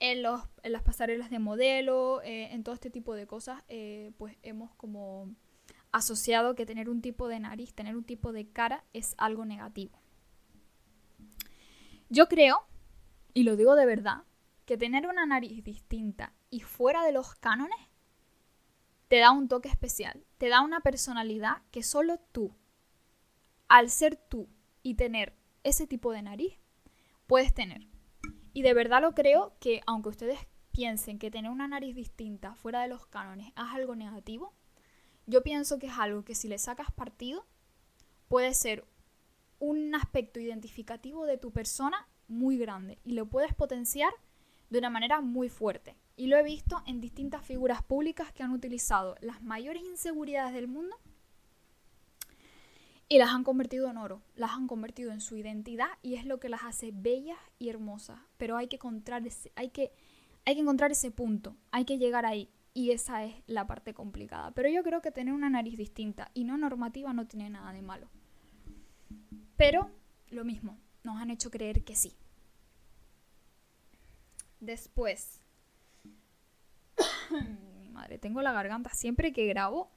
[0.00, 4.12] en, los, en las pasarelas de modelo, eh, en todo este tipo de cosas, eh,
[4.18, 5.34] pues hemos como
[5.92, 9.98] asociado que tener un tipo de nariz, tener un tipo de cara es algo negativo.
[12.08, 12.66] Yo creo,
[13.32, 14.24] y lo digo de verdad,
[14.66, 17.78] que tener una nariz distinta y fuera de los cánones
[19.14, 22.52] te da un toque especial, te da una personalidad que solo tú,
[23.68, 24.48] al ser tú
[24.82, 26.58] y tener ese tipo de nariz,
[27.28, 27.86] puedes tener.
[28.52, 30.40] Y de verdad lo creo que aunque ustedes
[30.72, 34.52] piensen que tener una nariz distinta fuera de los cánones es algo negativo,
[35.26, 37.46] yo pienso que es algo que si le sacas partido
[38.26, 38.84] puede ser
[39.60, 44.12] un aspecto identificativo de tu persona muy grande y lo puedes potenciar
[44.70, 45.96] de una manera muy fuerte.
[46.16, 50.68] Y lo he visto en distintas figuras públicas que han utilizado las mayores inseguridades del
[50.68, 50.96] mundo
[53.08, 56.40] y las han convertido en oro, las han convertido en su identidad y es lo
[56.40, 58.18] que las hace bellas y hermosas.
[58.36, 59.92] Pero hay que encontrar ese, hay que,
[60.44, 64.50] hay que encontrar ese punto, hay que llegar ahí y esa es la parte complicada.
[64.52, 67.82] Pero yo creo que tener una nariz distinta y no normativa no tiene nada de
[67.82, 68.08] malo.
[69.56, 69.90] Pero
[70.30, 72.16] lo mismo, nos han hecho creer que sí.
[74.60, 75.40] Después,
[77.92, 79.90] madre, tengo la garganta siempre que grabo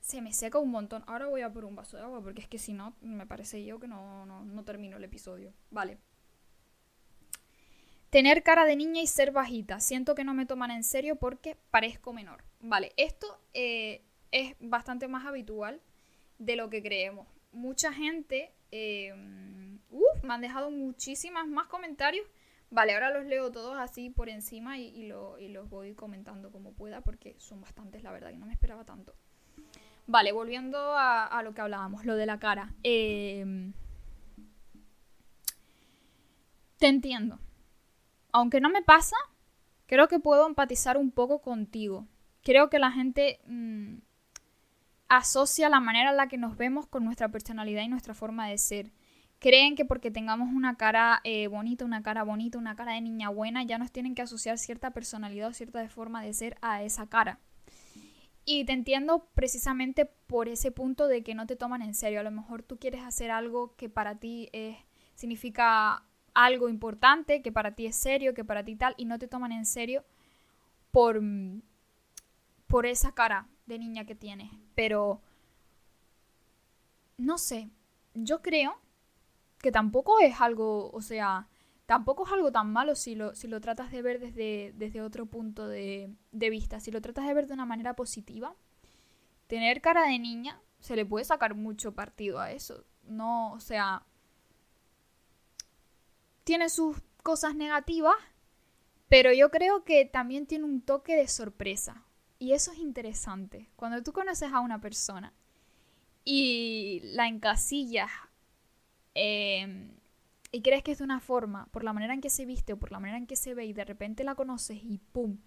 [0.00, 1.04] se me seca un montón.
[1.06, 3.62] Ahora voy a por un vaso de agua porque es que si no, me parece
[3.64, 5.52] yo que no, no, termino el episodio.
[5.70, 5.98] Vale.
[8.08, 9.80] Tener cara de niña y ser bajita.
[9.80, 12.42] Siento que no me toman en serio porque parezco menor.
[12.60, 14.02] Vale, esto eh,
[14.32, 15.82] es bastante más habitual
[16.38, 17.28] de lo que creemos.
[17.52, 19.12] Mucha gente eh,
[20.22, 22.26] me han dejado muchísimas más comentarios.
[22.70, 27.34] Vale, ahora los leo todos así por encima y, los voy comentando como pueda porque
[27.38, 29.14] son bastantes, la verdad, y no me esperaba tanto.
[30.06, 32.74] Vale, volviendo a, lo que hablábamos, lo de la cara.
[32.82, 33.72] Em,
[36.78, 37.38] te entiendo.
[38.32, 39.16] Aunque no me pasa,
[39.86, 42.06] creo que puedo empatizar un poco contigo.
[42.42, 43.96] Creo que la gente mm,
[45.08, 48.58] asocia la manera en la que nos vemos con nuestra personalidad y nuestra forma de
[48.58, 48.92] ser.
[49.38, 53.28] Creen que porque tengamos una cara eh, bonita, una cara bonita, una cara de niña
[53.28, 57.06] buena, ya nos tienen que asociar cierta personalidad o cierta forma de ser a esa
[57.06, 57.38] cara.
[58.44, 62.20] Y te entiendo precisamente por ese punto de que no te toman en serio.
[62.20, 64.76] A lo mejor tú quieres hacer algo que para ti es,
[65.14, 66.02] significa
[66.34, 69.52] algo importante, que para ti es serio, que para ti tal, y no te toman
[69.52, 70.02] en serio
[70.90, 71.20] por,
[72.66, 74.50] por esa cara de niña que tienes.
[74.74, 75.20] Pero,
[77.18, 77.68] no sé,
[78.14, 78.80] yo creo
[79.60, 81.48] que tampoco es algo, o sea,
[81.86, 85.26] tampoco es algo tan malo si lo, si lo tratas de ver desde, desde otro
[85.26, 88.54] punto de, de vista, si lo tratas de ver de una manera positiva.
[89.46, 92.84] Tener cara de niña, se le puede sacar mucho partido a eso.
[93.04, 94.04] No, o sea,
[96.44, 98.16] tiene sus cosas negativas,
[99.08, 102.04] pero yo creo que también tiene un toque de sorpresa.
[102.38, 103.70] Y eso es interesante.
[103.76, 105.32] Cuando tú conoces a una persona
[106.24, 108.10] y la encasillas
[109.18, 109.90] eh,
[110.52, 112.78] y crees que es de una forma, por la manera en que se viste o
[112.78, 115.38] por la manera en que se ve y de repente la conoces y ¡pum!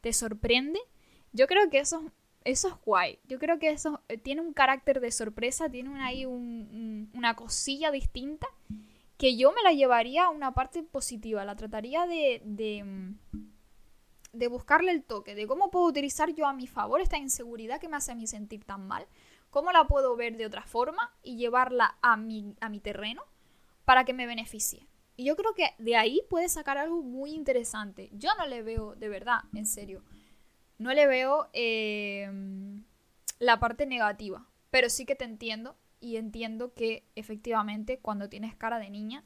[0.00, 0.80] te sorprende,
[1.32, 2.10] yo creo que eso,
[2.44, 3.18] eso es guay.
[3.28, 8.46] Yo creo que eso eh, tiene un carácter de sorpresa, tiene ahí una cosilla distinta
[9.16, 13.14] que yo me la llevaría a una parte positiva, la trataría de, de,
[14.32, 17.88] de buscarle el toque, de cómo puedo utilizar yo a mi favor esta inseguridad que
[17.88, 19.06] me hace a mí sentir tan mal,
[19.50, 23.22] cómo la puedo ver de otra forma y llevarla a mi, a mi terreno
[23.84, 24.86] para que me beneficie.
[25.16, 28.10] Y yo creo que de ahí puede sacar algo muy interesante.
[28.12, 30.04] Yo no le veo, de verdad, en serio,
[30.78, 32.30] no le veo eh,
[33.38, 38.78] la parte negativa, pero sí que te entiendo y entiendo que efectivamente cuando tienes cara
[38.78, 39.24] de niña,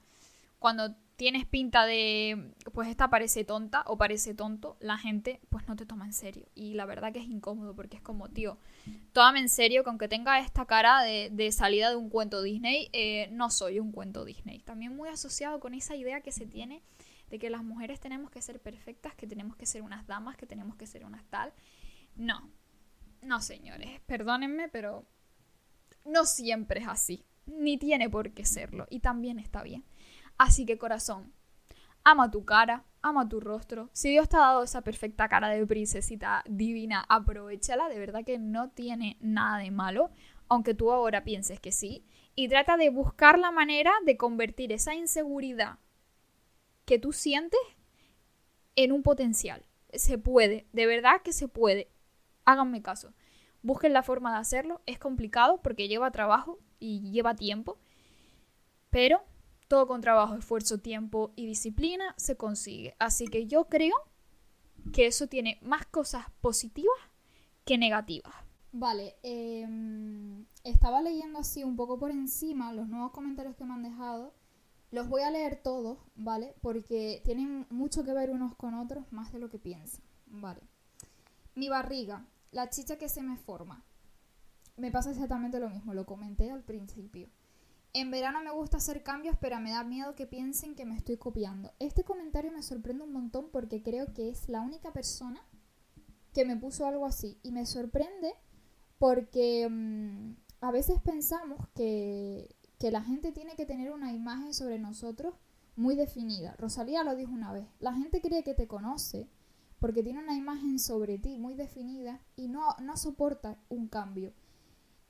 [0.63, 5.77] cuando tienes pinta de, pues esta parece tonta o parece tonto, la gente pues no
[5.77, 6.49] te toma en serio.
[6.55, 8.59] Y la verdad que es incómodo porque es como, tío,
[9.13, 13.29] tómame en serio, que aunque tenga esta cara de, salida de un cuento Disney, eh,
[13.33, 14.61] no soy un cuento Disney.
[14.61, 16.83] También muy asociado con esa idea que se tiene
[17.31, 20.47] de que las mujeres tenemos que ser perfectas, que tenemos que ser unas damas, que
[20.47, 21.53] tenemos que ser unas tal.
[22.17, 22.51] No,
[23.23, 25.05] no señores, perdónenme, pero
[26.05, 27.25] no siempre es así.
[27.47, 28.87] Ni tiene por qué serlo.
[28.91, 29.85] Y también está bien.
[30.43, 31.33] Así que corazón,
[32.03, 33.91] ama tu cara, ama tu rostro.
[33.93, 38.41] Si Dios te ha dado esa perfecta cara de princesita divina, aprovechala, de verdad que
[38.41, 40.11] no tiene nada de malo,
[40.49, 42.05] aunque tú ahora pienses que sí.
[42.35, 45.79] Y trata de buscar la manera de convertir esa inseguridad
[46.87, 47.61] que tú sientes
[48.75, 49.65] en un potencial.
[49.93, 51.89] Se puede, de verdad que se puede.
[52.45, 53.15] Háganme caso.
[53.63, 54.83] Busquen la forma de hacerlo.
[54.87, 57.79] Es complicado porque lleva trabajo y lleva tiempo.
[58.91, 59.23] Pero
[59.73, 62.95] todo con trabajo, esfuerzo, tiempo y disciplina se consigue.
[62.99, 63.95] Así que yo creo
[64.93, 66.95] que eso tiene más cosas positivas
[67.65, 68.35] que negativas.
[68.73, 73.83] Vale, em, estaba leyendo así un poco por encima los nuevos comentarios que me han
[73.83, 74.35] dejado.
[74.91, 76.55] Los voy a leer todos, ¿vale?
[76.61, 80.61] Porque tienen mucho que ver unos con otros más de lo que piensan, ¿vale?
[81.55, 83.83] Mi barriga, la chicha que se me forma.
[84.77, 87.31] Me pasa exactamente lo mismo, lo comenté al principio.
[87.95, 91.19] En verano me gusta hacer cambios, pero me da miedo que piensen que me estoy
[91.19, 91.73] copiando.
[91.79, 95.43] Este comentario me sorprende un montón porque creo que es la única persona
[96.33, 97.39] que me puso algo así.
[97.43, 98.35] Y me sorprende
[98.99, 104.79] porque mm, a veces pensamos que, que la gente tiene que tener una imagen sobre
[104.79, 105.35] nosotros
[105.77, 106.55] muy definida.
[106.59, 107.67] Rosalía lo dijo una vez.
[107.79, 109.29] La gente cree que te conoce
[109.79, 114.33] porque tiene una imagen sobre ti muy definida y no, no soporta un cambio.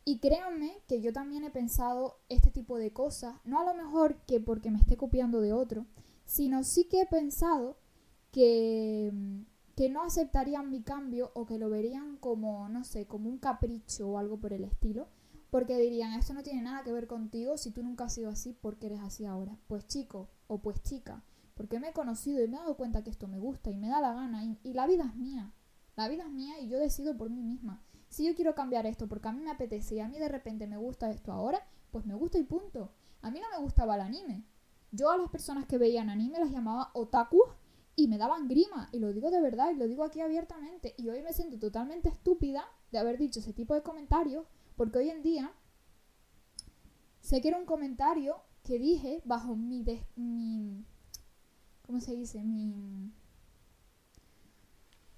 [0.05, 4.17] Y créanme que yo también he pensado este tipo de cosas, no a lo mejor
[4.27, 5.87] que porque me esté copiando de otro,
[6.25, 7.77] sino sí que he pensado
[8.33, 9.13] que,
[9.77, 14.09] que no aceptarían mi cambio o que lo verían como, no sé, como un capricho
[14.09, 15.07] o algo por el estilo,
[15.51, 18.57] porque dirían, esto no tiene nada que ver contigo si tú nunca has sido así,
[18.61, 19.57] porque eres así ahora?
[19.69, 21.23] Pues chico o pues chica,
[21.55, 23.89] porque me he conocido y me he dado cuenta que esto me gusta y me
[23.89, 25.53] da la gana y, y la vida es mía,
[25.95, 29.09] la vida es mía y yo decido por mí misma si yo quiero cambiar esto
[29.09, 32.05] porque a mí me apetece y a mí de repente me gusta esto ahora, pues
[32.05, 32.93] me gusta y punto.
[33.23, 34.45] A mí no me gustaba el anime.
[34.91, 37.43] Yo a las personas que veían anime las llamaba otaku
[37.97, 38.91] y me daban grima.
[38.93, 40.95] Y lo digo de verdad y lo digo aquí abiertamente.
[40.99, 44.47] Y hoy me siento totalmente estúpida de haber dicho ese tipo de comentarios
[44.77, 45.51] porque hoy en día
[47.21, 50.85] sé que era un comentario que dije bajo mi, mi
[51.87, 52.45] ¿cómo se dice?
[52.45, 53.11] Mi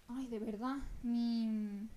[0.06, 1.88] ay, de verdad, mi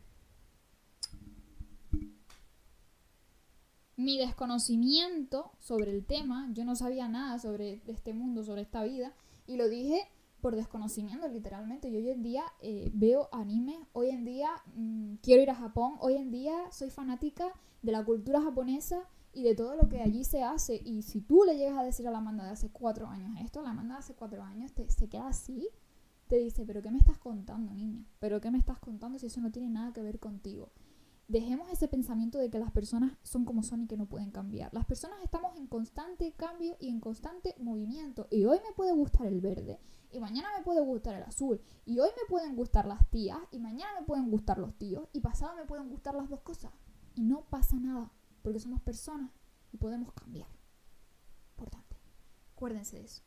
[3.98, 9.14] mi desconocimiento sobre el tema, yo no sabía nada sobre este mundo, sobre esta vida,
[9.48, 10.08] y lo dije
[10.40, 11.92] por desconocimiento, literalmente.
[11.92, 15.96] Yo hoy en día eh, veo anime, hoy en día mm, quiero ir a Japón,
[16.00, 20.24] hoy en día soy fanática de la cultura japonesa y de todo lo que allí
[20.24, 20.80] se hace.
[20.86, 23.64] Y si tú le llegas a decir a la Amanda de hace cuatro años esto,
[23.64, 25.70] la Amanda de hace cuatro años te, se queda así,
[26.28, 28.06] te dice, pero ¿qué me estás contando, niña?
[28.20, 30.70] ¿Pero qué me estás contando si eso no tiene nada que ver contigo?
[31.28, 34.74] Dejemos ese pensamiento de que las personas son como son y que no pueden cambiar.
[34.74, 38.28] Las personas estamos en constante cambio y en constante movimiento.
[38.32, 42.00] Y hoy me puede gustar el verde, y mañana me puede gustar el azul, y
[42.00, 45.54] hoy me pueden gustar las tías, y mañana me pueden gustar los tíos, y pasado
[45.58, 46.72] me pueden gustar las dos cosas.
[47.14, 49.32] Y no pasa nada, porque somos personas
[49.74, 50.48] y podemos cambiar.
[51.58, 51.98] Importante.
[52.54, 53.24] Acuérdense de eso.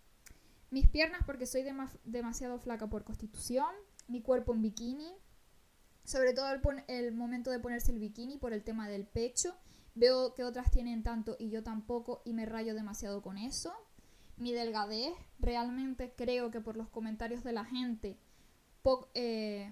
[0.71, 1.65] Mis piernas porque soy
[2.05, 3.75] demasiado flaca por constitución,
[4.09, 5.13] mi cuerpo en bikini,
[6.05, 6.47] sobre todo
[6.89, 9.55] el, momento de ponerse el bikini por el tema del pecho.
[9.95, 13.73] Veo que otras tienen tanto y yo tampoco y me rayo demasiado con eso.
[14.37, 18.19] Mi delgadez, realmente creo que por los comentarios de la gente,
[19.15, 19.71] eh,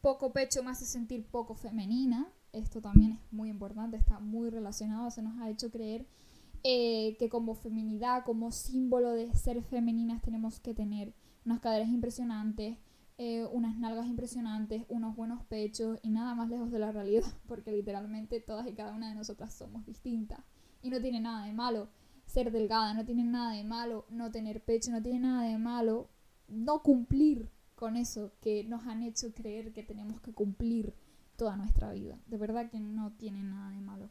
[0.00, 2.32] poco pecho me hace sentir poco femenina.
[2.52, 6.06] Esto también es muy importante, está muy relacionado, se nos ha hecho creer
[6.62, 11.12] eh, que como feminidad, como símbolo de ser femeninas tenemos que tener
[11.44, 12.78] unas caderas impresionantes,
[13.16, 17.70] eh, unas nalgas impresionantes, unos buenos pechos y nada más lejos de la realidad, porque
[17.70, 20.40] literalmente todas y cada una de nosotras somos distintas.
[20.82, 21.88] Y no tiene nada de malo
[22.26, 26.10] ser delgada, no tiene nada de malo no tener pecho, no tiene nada de malo
[26.48, 30.94] no cumplir con eso que nos han hecho creer que tenemos que cumplir
[31.36, 32.18] toda nuestra vida.
[32.26, 34.10] De verdad que no tiene nada de malo.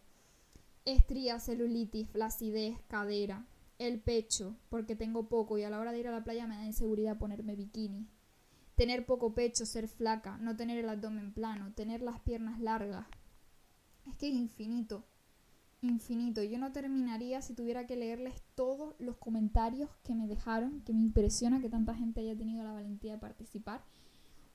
[0.86, 3.46] Estría, celulitis, flacidez, cadera,
[3.80, 6.56] el pecho, porque tengo poco y a la hora de ir a la playa me
[6.56, 8.08] da inseguridad ponerme bikini
[8.76, 13.06] tener poco pecho, ser flaca, no tener el abdomen plano, tener las piernas largas.
[14.08, 15.06] Es que es infinito,
[15.82, 16.44] infinito.
[16.44, 21.02] Yo no terminaría si tuviera que leerles todos los comentarios que me dejaron, que me
[21.02, 23.84] impresiona que tanta gente haya tenido la valentía de participar.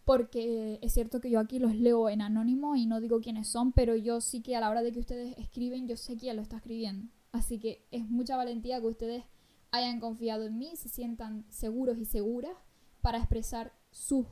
[0.04, 3.72] Porque es cierto que yo aquí los leo en anónimo y no digo quiénes son,
[3.72, 6.42] pero yo sí que a la hora de que ustedes escriben, yo sé quién lo
[6.42, 7.12] está escribiendo.
[7.30, 9.24] Así que es mucha valentía que ustedes
[9.70, 12.56] hayan confiado en mí, se sientan seguros y seguras
[13.02, 14.26] para expresar sus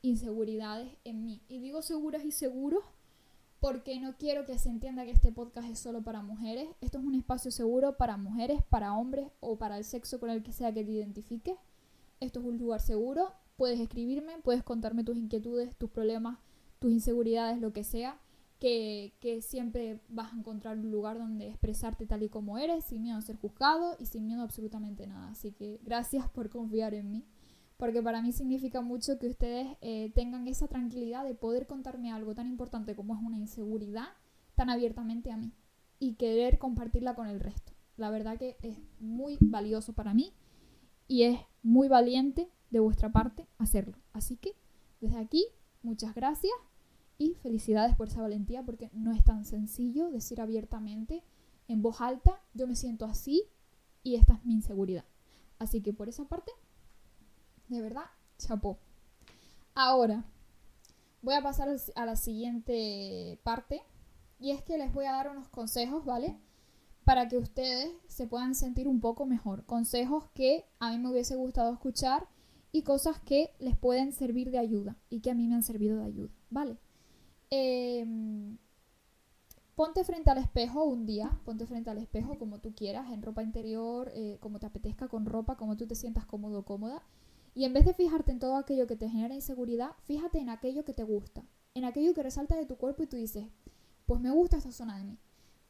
[0.00, 1.42] inseguridades en mí.
[1.48, 2.84] Y digo seguras y seguros
[3.60, 6.68] porque no quiero que se entienda que este podcast es solo para mujeres.
[6.80, 10.44] Esto es un espacio seguro para mujeres, para hombres o para el sexo con el
[10.44, 11.56] que sea que te identifiques.
[12.20, 13.32] Esto es un lugar seguro.
[13.56, 16.38] Puedes escribirme, puedes contarme tus inquietudes, tus problemas,
[16.78, 18.20] tus inseguridades, lo que sea.
[18.60, 23.02] Que, que siempre vas a encontrar un lugar donde expresarte tal y como eres, sin
[23.02, 25.30] miedo a ser juzgado y sin miedo a absolutamente nada.
[25.30, 27.24] Así que gracias por confiar en mí
[27.78, 32.34] porque para mí significa mucho que ustedes eh, tengan esa tranquilidad de poder contarme algo
[32.34, 34.08] tan importante como es una inseguridad
[34.56, 35.52] tan abiertamente a mí
[36.00, 37.72] y querer compartirla con el resto.
[37.96, 40.32] La verdad que es muy valioso para mí
[41.06, 43.96] y es muy valiente de vuestra parte hacerlo.
[44.12, 44.56] Así que
[45.00, 45.46] desde aquí,
[45.82, 46.52] muchas gracias
[47.16, 51.22] y felicidades por esa valentía porque no es tan sencillo decir abiertamente
[51.68, 53.44] en voz alta, yo me siento así
[54.02, 55.04] y esta es mi inseguridad.
[55.60, 56.50] Así que por esa parte,
[57.68, 58.04] de verdad,
[58.38, 58.78] chapó.
[59.74, 60.24] Ahora,
[61.22, 63.82] voy a pasar a la siguiente parte.
[64.40, 66.36] Y es que les voy a dar unos consejos, ¿vale?
[67.04, 69.64] Para que ustedes se puedan sentir un poco mejor.
[69.64, 72.28] Consejos que a mí me hubiese gustado escuchar
[72.70, 75.98] y cosas que les pueden servir de ayuda y que a mí me han servido
[75.98, 76.76] de ayuda, ¿vale?
[77.50, 78.58] Em,
[79.74, 83.42] ponte frente al espejo un día, ponte frente al espejo como tú quieras, en ropa
[83.42, 87.02] interior, eh, como te apetezca, con ropa, como tú te sientas cómodo cómoda.
[87.58, 90.84] Y en vez de fijarte en todo aquello que te genera inseguridad, fíjate en aquello
[90.84, 91.44] que te gusta,
[91.74, 93.48] en aquello que resalta de tu cuerpo y tú dices,
[94.06, 95.18] pues me gusta esta zona de mí.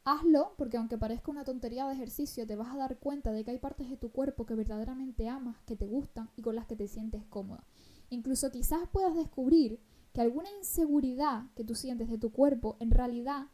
[0.03, 3.49] Hazlo porque aunque parezca una tontería de ejercicio, te vas a dar cuenta de que
[3.49, 6.75] hay partes de tu cuerpo que verdaderamente amas, que te gustan y con las que
[6.75, 7.63] te sientes cómoda.
[8.11, 9.79] Incluso quizás puedas descubrir
[10.13, 13.47] que alguna inseguridad que tú sientes de tu cuerpo en realidad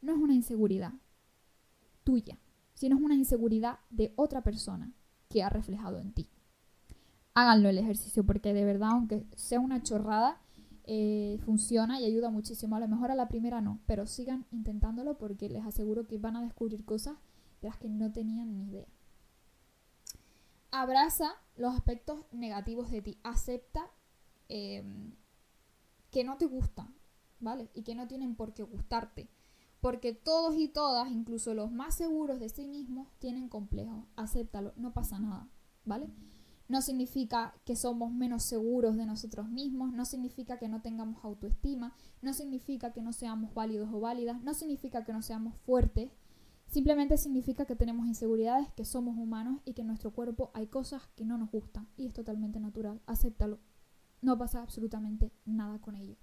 [0.00, 0.94] no es una inseguridad
[2.02, 2.36] tuya,
[2.74, 4.92] sino es una inseguridad de otra persona
[5.28, 6.28] que ha reflejado en ti
[7.36, 10.40] háganlo el ejercicio, porque de verdad, aunque sea una chorrada,
[10.84, 12.76] eh, funciona y ayuda muchísimo.
[12.76, 16.36] A lo mejor a la primera no, pero sigan intentándolo porque les aseguro que van
[16.36, 17.18] a descubrir cosas
[17.60, 18.86] de las que no tenían ni idea.
[20.70, 23.18] Abraza los aspectos negativos de ti.
[23.22, 23.90] Acepta
[24.48, 25.12] em,
[26.10, 26.94] que no te gustan,
[27.38, 27.68] ¿vale?
[27.74, 29.28] Y que no tienen por qué gustarte.
[29.82, 34.06] Porque todos y todas, incluso los más seguros de sí mismos, tienen complejos.
[34.16, 35.48] Acéptalo, no pasa nada,
[35.84, 36.08] ¿vale?
[36.68, 41.94] No significa que somos menos seguros de nosotros mismos, no significa que no tengamos autoestima,
[42.22, 46.10] no significa que no seamos válidos o válidas, no significa que no seamos fuertes,
[46.66, 51.02] Simplemente significa que tenemos inseguridades, que somos humanos y que en nuestro cuerpo hay cosas
[51.14, 53.00] que no nos gustan y es totalmente natural.
[53.06, 53.58] Acéptalo.
[54.20, 56.16] No pasa absolutamente nada con ello.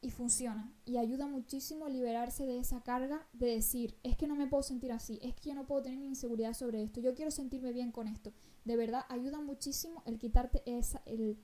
[0.00, 0.72] Y funciona.
[0.84, 4.62] Y ayuda muchísimo a liberarse de esa carga de decir, es que no me puedo
[4.62, 7.90] sentir así, es que yo no puedo tener inseguridad sobre esto, yo quiero sentirme bien
[7.90, 8.32] con esto.
[8.66, 11.38] De verdad, ayuda muchísimo el quitarte esa, el,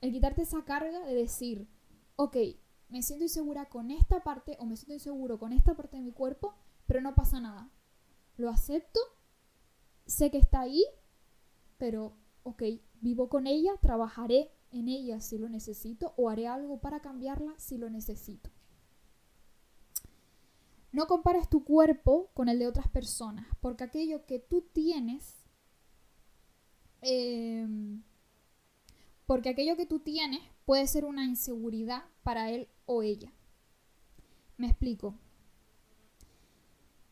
[0.00, 1.66] el quitarte esa carga de decir,
[2.14, 2.36] ok,
[2.88, 6.12] me siento insegura con esta parte o me siento inseguro con esta parte de mi
[6.12, 6.54] cuerpo,
[6.86, 7.72] pero no pasa nada.
[8.36, 9.00] Lo acepto,
[10.06, 10.84] sé que está ahí,
[11.76, 12.62] pero ok,
[13.00, 17.78] vivo con ella, trabajaré en ella si lo necesito o haré algo para cambiarla si
[17.78, 18.48] lo necesito.
[20.92, 25.43] No compares tu cuerpo con el de otras personas, porque aquello que tú tienes,
[27.04, 28.02] em,
[29.26, 33.32] porque aquello que tú tienes puede ser una inseguridad para él o ella.
[34.56, 35.14] Me explico.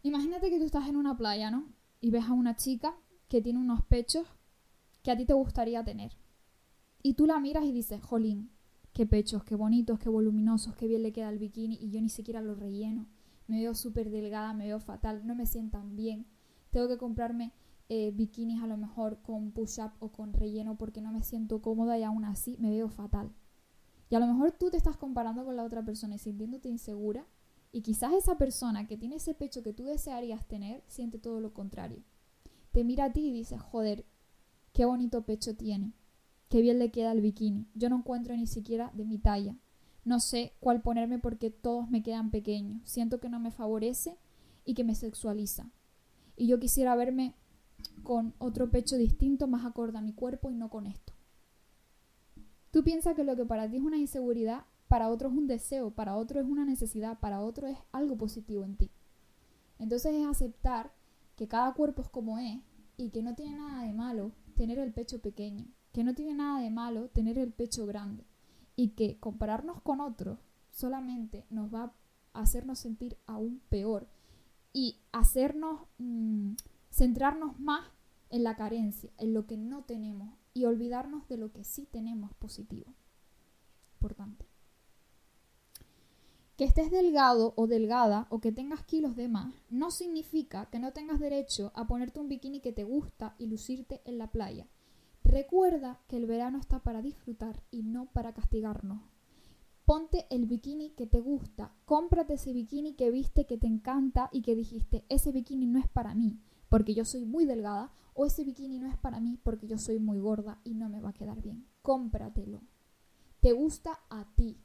[0.02, 1.68] Imagínate que tú estás en una playa, ¿no?
[2.00, 2.96] Y ves a una chica
[3.28, 4.26] que tiene unos pechos
[5.02, 6.16] que a ti te gustaría tener.
[7.02, 8.50] Y tú la miras y dices, jolín,
[8.92, 12.08] qué pechos, qué bonitos, qué voluminosos, qué bien le queda el bikini y yo ni
[12.08, 13.06] siquiera lo relleno.
[13.46, 16.26] Me veo súper delgada, me veo fatal, no me sientan bien.
[16.70, 17.52] Tengo que comprarme
[17.88, 21.98] eh, bikinis a lo mejor con push-up o con relleno porque no me siento cómoda
[21.98, 23.32] y aún así me veo fatal.
[24.08, 27.26] Y a lo mejor tú te estás comparando con la otra persona y sintiéndote insegura
[27.72, 31.54] y quizás esa persona que tiene ese pecho que tú desearías tener siente todo lo
[31.54, 32.02] contrario.
[32.72, 34.04] Te mira a ti y dice, joder,
[34.72, 35.92] qué bonito pecho tiene,
[36.48, 37.66] qué bien le queda el bikini.
[37.74, 39.56] Yo no encuentro ni siquiera de mi talla.
[40.04, 42.82] No sé cuál ponerme porque todos me quedan pequeños.
[42.84, 44.18] Siento que no me favorece
[44.64, 45.70] y que me sexualiza.
[46.36, 47.34] Y yo quisiera verme
[48.02, 51.12] con otro pecho distinto, más acorde a mi cuerpo y no con esto.
[52.70, 55.90] Tú piensas que lo que para ti es una inseguridad para otro es un deseo,
[55.90, 58.90] para otro es una necesidad, para otro es algo positivo en ti.
[59.78, 60.92] Entonces es aceptar
[61.34, 62.58] que cada cuerpo es como es
[62.98, 66.60] y que no tiene nada de malo tener el pecho pequeño, que no tiene nada
[66.60, 68.26] de malo tener el pecho grande
[68.76, 70.38] y que compararnos con otros
[70.70, 71.94] solamente nos va
[72.34, 74.06] a hacernos sentir aún peor
[74.74, 76.52] y hacernos mm,
[76.92, 77.88] centrarnos más
[78.28, 82.32] en la carencia, en lo que no tenemos y olvidarnos de lo que sí tenemos
[82.34, 82.92] positivo.
[83.94, 84.46] Importante.
[86.56, 90.92] Que estés delgado o delgada o que tengas kilos de más no significa que no
[90.92, 94.68] tengas derecho a ponerte un bikini que te gusta y lucirte en la playa.
[95.24, 99.00] Recuerda que el verano está para disfrutar y no para castigarnos.
[99.86, 104.42] Ponte el bikini que te gusta, cómprate ese bikini que viste que te encanta y
[104.42, 106.38] que dijiste, ese bikini no es para mí
[106.72, 109.98] porque yo soy muy delgada o ese bikini no es para mí porque yo soy
[109.98, 111.66] muy gorda y no me va a quedar bien.
[111.82, 112.62] Cómpratelo.
[113.40, 114.56] Te gusta a ti,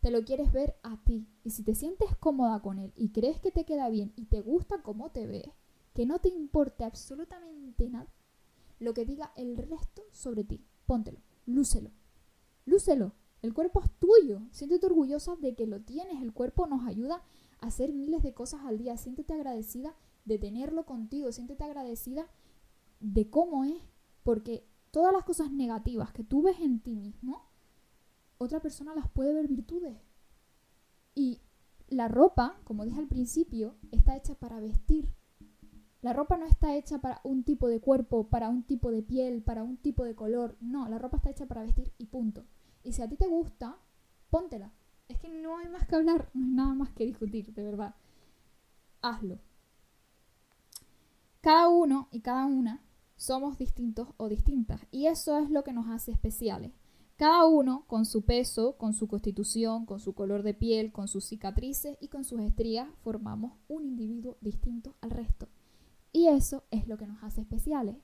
[0.00, 1.28] te lo quieres ver a ti.
[1.44, 4.40] Y si te sientes cómoda con él y crees que te queda bien y te
[4.40, 5.48] gusta cómo te ves,
[5.94, 8.12] que no te importe absolutamente nada
[8.80, 10.60] lo que diga el resto sobre ti.
[10.86, 11.92] Póntelo, lúcelo,
[12.66, 13.12] lúcelo.
[13.42, 14.40] El cuerpo es tuyo.
[14.50, 16.20] Siéntete orgullosa de que lo tienes.
[16.20, 17.22] El cuerpo nos ayuda
[17.60, 18.96] a hacer miles de cosas al día.
[18.96, 19.94] Siéntete agradecida
[20.24, 21.30] de tenerlo contigo.
[21.32, 22.26] Siéntete agradecida
[23.00, 23.82] de cómo es.
[24.22, 27.42] Porque todas las cosas negativas que tú ves en ti mismo,
[28.38, 29.96] otra persona las puede ver virtudes.
[31.14, 31.40] Y
[31.88, 35.12] la ropa, como dije al principio, está hecha para vestir.
[36.00, 39.42] La ropa no está hecha para un tipo de cuerpo, para un tipo de piel,
[39.42, 40.56] para un tipo de color.
[40.60, 42.44] No, la ropa está hecha para vestir y punto.
[42.82, 43.78] Y si a ti te gusta,
[44.30, 44.72] póntela.
[45.08, 47.94] Es que no hay más que hablar, no hay nada más que discutir, de verdad.
[49.02, 49.38] Hazlo.
[51.44, 52.80] Cada uno y cada una
[53.16, 56.72] somos distintos o distintas y eso es lo que nos hace especiales.
[57.16, 61.26] Cada uno con su peso, con su constitución, con su color de piel, con sus
[61.26, 65.48] cicatrices y con sus estrías formamos un individuo distinto al resto.
[66.12, 67.96] Y eso es lo que nos hace especiales.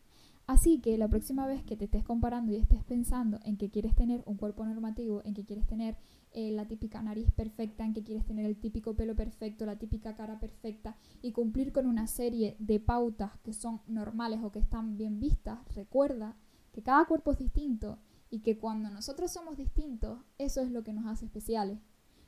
[0.50, 3.94] Así que la próxima vez que te estés comparando y estés pensando en que quieres
[3.94, 5.96] tener un cuerpo normativo, en que quieres tener
[6.32, 10.16] eh, la típica nariz perfecta, en que quieres tener el típico pelo perfecto, la típica
[10.16, 14.96] cara perfecta y cumplir con una serie de pautas que son normales o que están
[14.96, 16.36] bien vistas, recuerda
[16.72, 20.92] que cada cuerpo es distinto y que cuando nosotros somos distintos, eso es lo que
[20.92, 21.78] nos hace especiales.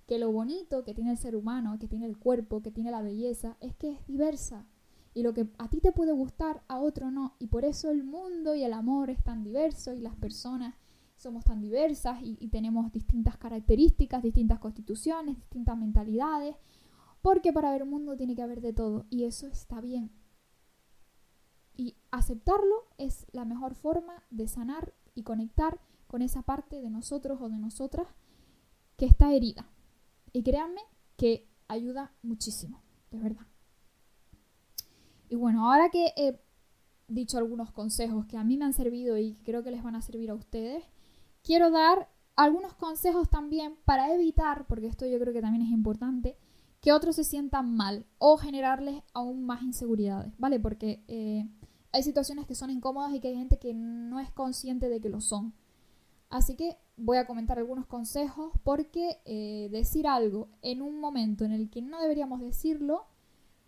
[0.07, 3.03] Que lo bonito que tiene el ser humano, que tiene el cuerpo, que tiene la
[3.03, 4.65] belleza, es que es diversa.
[5.15, 7.37] Y lo que a ti te puede gustar, a otro no.
[7.39, 10.75] Y por eso el mundo y el amor es tan diverso y las personas
[11.17, 16.57] somos tan diversas y, tenemos distintas características, distintas constituciones, distintas mentalidades.
[17.21, 20.11] Porque para ver un mundo tiene que haber de todo y eso está bien.
[21.77, 27.41] Y aceptarlo es la mejor forma de sanar y conectar con esa parte de nosotros
[27.41, 28.09] o de nosotras
[28.97, 29.71] que está herida.
[30.33, 30.81] Y créanme
[31.17, 33.52] que ayuda muchísimo, de verdad.
[35.33, 36.39] Y bueno, ahora que he
[37.09, 40.03] dicho algunos consejos que a mí me han servido y creo que les van a
[40.03, 40.85] servir a ustedes,
[41.43, 46.37] quiero dar algunos consejos también para evitar, porque esto yo creo que también es importante,
[46.83, 50.61] que otros se sientan mal o generarles aún más inseguridades, ¿vale?
[50.61, 51.49] Porque eh,
[51.93, 55.09] hay situaciones que son incómodas y que hay gente que no es consciente de que
[55.09, 55.55] lo son.
[56.29, 61.53] Así que voy a comentar algunos consejos porque eh, decir algo en un momento en
[61.53, 63.07] el que no deberíamos decirlo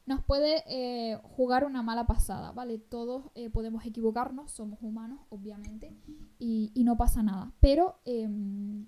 [0.07, 2.79] nos puede eh, jugar una mala pasada, ¿vale?
[2.79, 5.97] Todos eh, podemos equivocarnos, somos humanos, obviamente,
[6.39, 7.53] y, no pasa nada.
[7.61, 8.87] Pero em,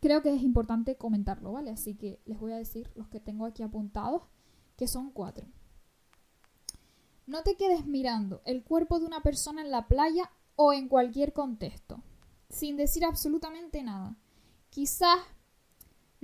[0.00, 1.70] creo que es importante comentarlo, ¿vale?
[1.70, 4.24] Así que les voy a decir los que tengo aquí apuntados,
[4.76, 5.46] que son cuatro.
[7.26, 11.32] No te quedes mirando el cuerpo de una persona en la playa o en cualquier
[11.32, 12.02] contexto,
[12.50, 14.18] sin decir absolutamente nada.
[14.68, 15.18] Quizás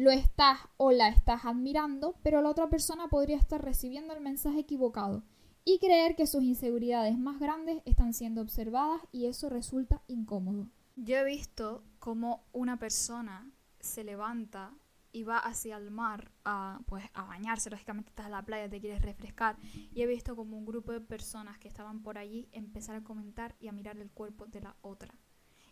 [0.01, 4.61] lo estás o la estás admirando, pero la otra persona podría estar recibiendo el mensaje
[4.61, 5.25] equivocado
[5.63, 10.69] y creer que sus inseguridades más grandes están siendo observadas y eso resulta incómodo.
[10.97, 14.73] Yo he visto cómo una persona se levanta
[15.13, 18.81] y va hacia el mar a, pues, a bañarse, lógicamente estás en la playa, te
[18.81, 19.59] quieres refrescar,
[19.93, 23.55] y he visto como un grupo de personas que estaban por allí empezar a comentar
[23.61, 25.13] y a mirar el cuerpo de la otra.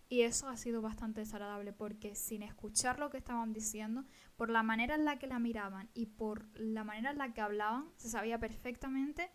[0.09, 4.05] Y eso ha sido bastante desagradable porque sin escuchar lo que estaban diciendo,
[4.37, 7.43] por la manera en la que la miraban y por la manera en la que
[7.43, 9.31] hablaban, se sabía perfectamente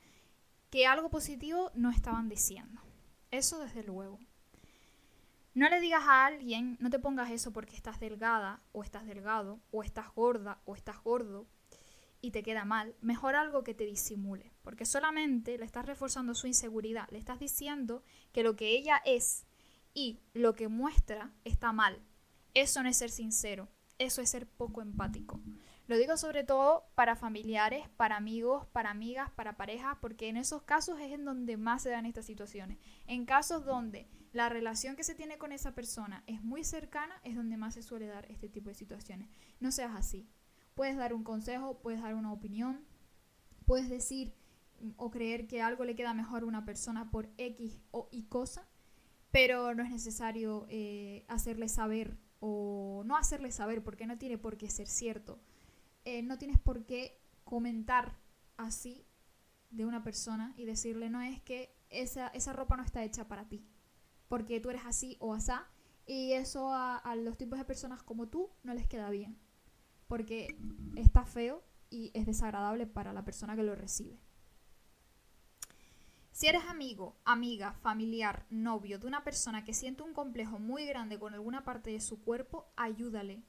[0.72, 2.82] que algo positivo no estaban diciendo.
[3.30, 4.20] Eso desde luego.
[5.54, 9.60] No le digas a alguien, no te pongas eso porque estás delgada o estás delgado
[9.70, 11.46] o estás gorda o estás gordo
[12.22, 12.96] y te queda mal.
[13.02, 18.02] Mejor algo que te disimule, porque solamente le estás reforzando su inseguridad, le estás diciendo
[18.32, 19.46] que lo que ella es
[19.94, 22.02] y lo que muestra está mal.
[22.54, 23.68] Eso no es ser sincero,
[23.98, 25.40] eso es ser poco empático.
[25.88, 30.64] Lo digo sobre todo para familiares, para amigos, para amigas, para parejas, porque en esos
[30.64, 32.78] casos es en donde más se dan estas situaciones.
[33.06, 37.36] En casos donde la relación que se tiene con esa persona es muy cercana, es
[37.36, 39.30] donde más se suele dar este tipo de situaciones.
[39.60, 40.30] No seas así.
[40.74, 42.86] Puedes dar un consejo, puedes dar una opinión,
[43.66, 44.34] puedes decir
[44.98, 48.68] o creer que algo le queda mejor a una persona por X o Y cosa,
[49.34, 54.58] pero no es necesario eh, hacerle saber o no hacerle saber porque no tiene por
[54.58, 55.40] qué ser cierto.
[56.06, 58.16] Eh, no tienes por qué comentar
[58.58, 59.08] así
[59.72, 63.50] de una persona y decirle no es que esa, esa ropa no está hecha para
[63.50, 63.66] ti
[64.28, 65.68] porque tú eres así o asá
[66.06, 69.36] y eso a, a los tipos de personas como tú no les queda bien
[70.08, 70.56] porque
[70.96, 74.20] está feo y es desagradable para la persona que lo recibe.
[76.34, 81.20] Si eres amigo, amiga, familiar, novio de una persona que siente un complejo muy grande
[81.20, 83.44] con alguna parte de su cuerpo, ayúdale.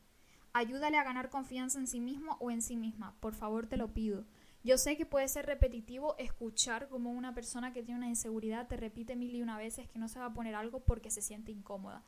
[0.52, 3.14] Ayúdale a ganar confianza en sí mismo o en sí misma.
[3.20, 4.26] Por favor, te lo pido.
[4.64, 8.76] Yo sé que puede ser repetitivo escuchar como una persona que tiene una inseguridad te
[8.76, 11.52] repite mil y una veces que no se va a poner algo porque se siente
[11.52, 12.02] incómoda.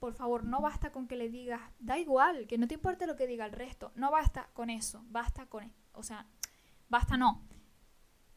[0.00, 3.14] Por favor, no basta con que le digas, da igual, que no te importe lo
[3.14, 3.92] que diga el resto.
[3.94, 6.26] No basta con eso, basta con, o sea,
[6.88, 7.45] basta no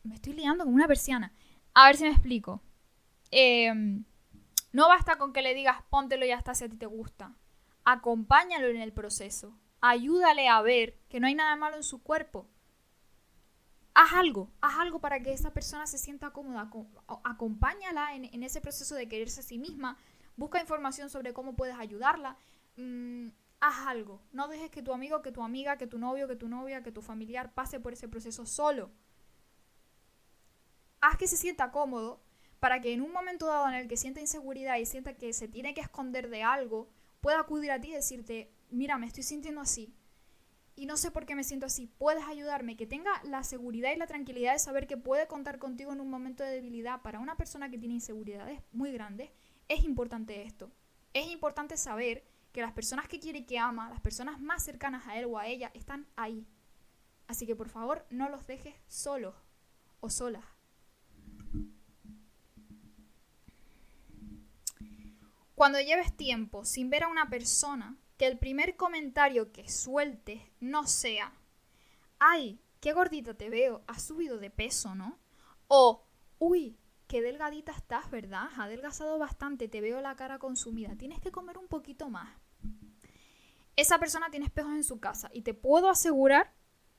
[0.03, 1.33] me estoy liando como una persiana.
[1.73, 2.61] A ver si me explico.
[3.31, 4.03] Em,
[4.71, 7.33] no basta con que le digas póntelo y ya está si a ti te gusta.
[7.85, 9.57] Acompáñalo en el proceso.
[9.81, 12.47] Ayúdale a ver que no hay nada malo en su cuerpo.
[13.93, 16.69] Haz algo, haz algo para que esa persona se sienta cómoda.
[17.23, 19.97] Acompáñala en, ese proceso de quererse a sí misma.
[20.37, 22.37] Busca información sobre cómo puedes ayudarla.
[22.77, 23.29] Mm,
[23.59, 24.21] haz algo.
[24.31, 26.91] No dejes que tu amigo, que tu amiga, que tu novio, que tu novia, que
[26.91, 28.91] tu familiar pase por ese proceso solo
[31.01, 32.21] haz que se sienta cómodo
[32.59, 35.47] para que en un momento dado en el que sienta inseguridad y sienta que se
[35.47, 36.89] tiene que esconder de algo,
[37.21, 39.93] pueda acudir a ti y decirte, mira, me estoy sintiendo así
[40.79, 43.97] y no sé por qué me siento así, puedes ayudarme, que tenga la seguridad y
[43.97, 47.35] la tranquilidad de saber que puede contar contigo en un momento de debilidad para una
[47.35, 49.29] persona que tiene inseguridades muy grandes,
[49.67, 50.71] es importante esto.
[51.13, 52.23] Es importante saber
[52.53, 55.37] que las personas que quiere y que ama, las personas más cercanas a él o
[55.37, 56.47] a ella, están ahí.
[57.27, 59.35] Así que por favor no los dejes solos
[59.99, 60.45] o solas.
[65.59, 70.87] Cuando lleves tiempo sin ver a una persona, que el primer comentario que sueltes no
[70.87, 71.33] sea,
[72.17, 75.19] ay, qué gordita te veo, has subido de peso, ¿no?
[75.67, 76.07] O,
[76.37, 78.47] uy, qué delgadita estás, ¿verdad?
[78.49, 82.29] Has adelgazado bastante, te veo la cara consumida, tienes que comer un poquito más.
[83.75, 86.53] Esa persona tiene espejos en su casa y te puedo asegurar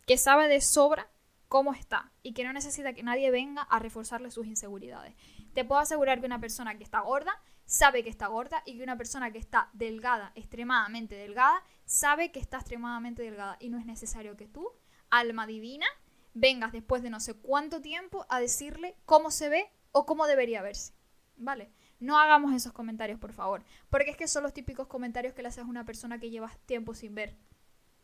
[0.07, 1.11] que sabe de sobra
[1.49, 5.15] cómo está y que no necesita que nadie venga a reforzarle sus inseguridades.
[5.55, 8.83] Te puedo asegurar que una persona que está gorda sabe que está gorda y que
[8.83, 13.87] una persona que está delgada, extremadamente delgada, sabe que está extremadamente delgada y no es
[13.87, 14.69] necesario que tú,
[15.09, 15.87] alma divina,
[16.35, 20.63] vengas después de no sé cuánto tiempo a decirle cómo se ve o cómo debería
[20.63, 20.95] verse.
[21.37, 21.71] ¿Vale?
[22.01, 23.63] No hagamos esos comentarios, por favor.
[23.89, 26.59] Porque es que son los típicos comentarios que le haces a una persona que llevas
[26.67, 27.37] tiempo sin ver.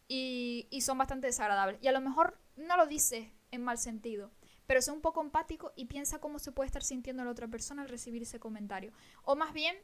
[0.06, 1.82] Y, y son bastante desagradables.
[1.82, 4.30] Y a lo mejor no lo dices en mal sentido.
[4.66, 7.82] Pero sé un poco empático y piensa cómo se puede estar sintiendo la otra persona
[7.82, 8.92] al recibir ese comentario.
[9.22, 9.76] O más bien,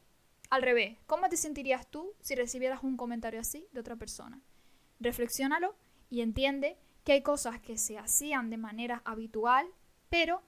[0.49, 4.41] al revés, ¿cómo te sentirías tú si recibieras un comentario así de otra persona?
[4.99, 5.75] Reflexiónalo
[6.09, 9.67] y entiende que hay cosas que se hacían de manera habitual,
[10.09, 10.41] pero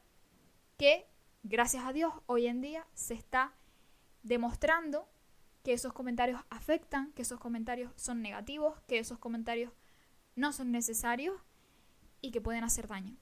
[0.78, 1.08] que,
[1.44, 3.54] gracias a Dios, hoy en día se está
[4.24, 5.08] demostrando
[5.64, 9.74] que esos comentarios afectan, que esos comentarios son negativos, que esos comentarios
[10.36, 11.42] no son necesarios
[12.22, 13.18] y que pueden hacer daño.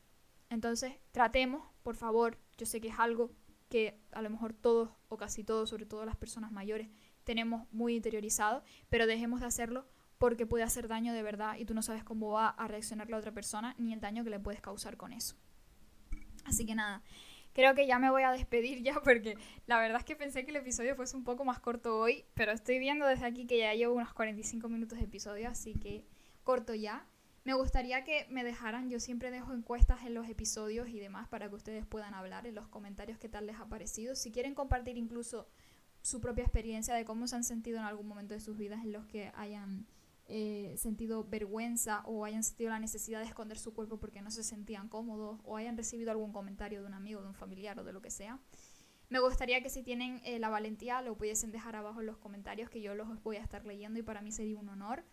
[0.54, 3.32] Entonces, tratemos, por favor, yo sé que es algo
[3.70, 6.90] que a lo mejor todos o casi todos, sobre todo las personas mayores,
[7.24, 9.88] tenemos muy interiorizado, pero dejemos de hacerlo
[10.20, 13.18] porque puede hacer daño de verdad y tú no sabes cómo va a reaccionar la
[13.18, 15.36] otra persona ni el daño que le puedes causar con eso.
[16.46, 17.02] Así que nada,
[17.54, 19.36] creo que ya me voy a despedir ya porque
[19.66, 22.52] la verdad es que pensé que el episodio fuese un poco más corto hoy, pero
[22.52, 26.06] estoy viendo desde aquí que ya llevo unos 45 minutos de episodio, así que
[26.44, 27.08] corto ya.
[27.44, 31.50] Me gustaría que me dejaran, yo siempre dejo encuestas en los episodios y demás para
[31.50, 34.16] que ustedes puedan hablar en los comentarios qué tal les ha parecido.
[34.16, 35.48] Si quieren compartir incluso
[36.02, 38.94] su propia experiencia de cómo se han sentido en algún momento de sus vidas en
[38.94, 39.88] los que hayan
[40.28, 44.44] eh, sentido vergüenza o hayan sentido la necesidad de esconder su cuerpo porque no se
[44.44, 47.92] sentían cómodos o hayan recibido algún comentario de un amigo, de un familiar o de
[47.92, 48.40] lo que sea.
[49.10, 52.70] Me gustaría que si tienen eh, la valentía lo pudiesen dejar abajo en los comentarios
[52.70, 55.04] que yo los voy a estar leyendo y para mí sería un honor.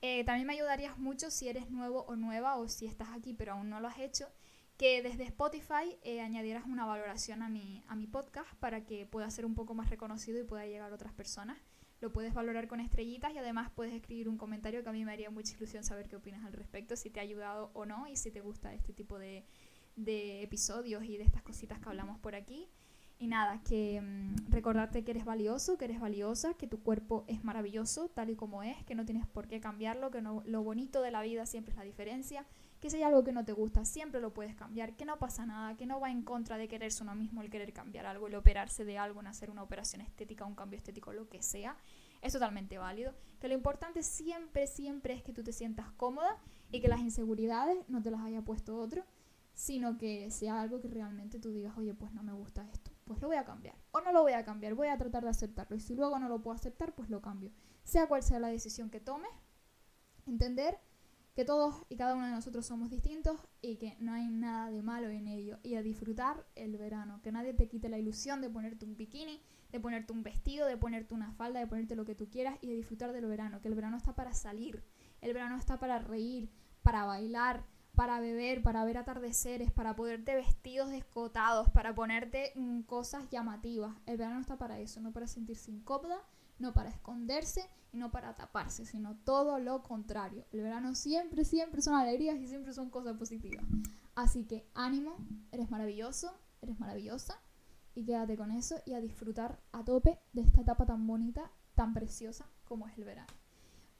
[0.00, 3.54] Eh, también me ayudarías mucho si eres nuevo o nueva o si estás aquí pero
[3.54, 4.28] aún no lo has hecho,
[4.76, 9.28] que desde Spotify eh, añadieras una valoración a mi, a mi podcast para que pueda
[9.30, 11.58] ser un poco más reconocido y pueda llegar a otras personas.
[12.00, 15.12] Lo puedes valorar con estrellitas y además puedes escribir un comentario que a mí me
[15.12, 18.14] haría mucha ilusión saber qué opinas al respecto, si te ha ayudado o no y
[18.14, 19.44] si te gusta este tipo de,
[19.96, 22.68] de episodios y de estas cositas que hablamos por aquí.
[23.20, 27.42] Y nada, que mm, recordarte que eres valioso, que eres valiosa, que tu cuerpo es
[27.42, 31.02] maravilloso tal y como es, que no tienes por qué cambiarlo, que no, lo bonito
[31.02, 32.46] de la vida siempre es la diferencia,
[32.78, 35.44] que si hay algo que no te gusta siempre lo puedes cambiar, que no pasa
[35.46, 38.36] nada, que no va en contra de quererse uno mismo el querer cambiar algo, el
[38.36, 41.76] operarse de algo, en hacer una operación estética, un cambio estético, lo que sea,
[42.22, 43.14] es totalmente válido.
[43.40, 46.38] Que lo importante siempre, siempre es que tú te sientas cómoda
[46.70, 49.04] y que las inseguridades no te las haya puesto otro,
[49.54, 53.20] sino que sea algo que realmente tú digas, oye, pues no me gusta esto pues
[53.20, 53.74] lo voy a cambiar.
[53.90, 55.74] O no lo voy a cambiar, voy a tratar de aceptarlo.
[55.76, 57.50] Y si luego no lo puedo aceptar, pues lo cambio.
[57.82, 59.30] Sea cual sea la decisión que tomes,
[60.26, 60.78] entender
[61.34, 64.82] que todos y cada uno de nosotros somos distintos y que no hay nada de
[64.82, 65.58] malo en ello.
[65.62, 67.20] Y a disfrutar el verano.
[67.22, 69.42] Que nadie te quite la ilusión de ponerte un bikini,
[69.72, 72.66] de ponerte un vestido, de ponerte una falda, de ponerte lo que tú quieras y
[72.68, 73.60] de disfrutar del verano.
[73.60, 74.84] Que el verano está para salir.
[75.20, 76.50] El verano está para reír,
[76.82, 77.64] para bailar,
[77.98, 83.92] para beber, para ver atardeceres, para ponerte vestidos descotados, para ponerte mm, cosas llamativas.
[84.06, 86.22] El verano está para eso, no para sentirse incómoda,
[86.60, 90.44] no para esconderse y no para taparse, sino todo lo contrario.
[90.52, 93.64] El verano siempre, siempre son alegrías y siempre son cosas positivas.
[94.14, 95.16] Así que ánimo,
[95.50, 96.32] eres maravilloso,
[96.62, 97.40] eres maravillosa
[97.96, 101.94] y quédate con eso y a disfrutar a tope de esta etapa tan bonita, tan
[101.94, 103.32] preciosa como es el verano.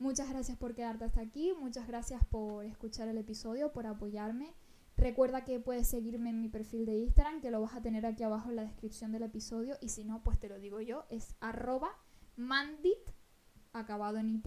[0.00, 4.54] Muchas gracias por quedarte hasta aquí, muchas gracias por escuchar el episodio, por apoyarme.
[4.96, 8.22] Recuerda que puedes seguirme en mi perfil de Instagram, que lo vas a tener aquí
[8.22, 11.34] abajo en la descripción del episodio, y si no, pues te lo digo yo, es
[11.40, 11.90] arroba
[12.36, 13.10] mandit,
[13.72, 14.46] acabado en IT,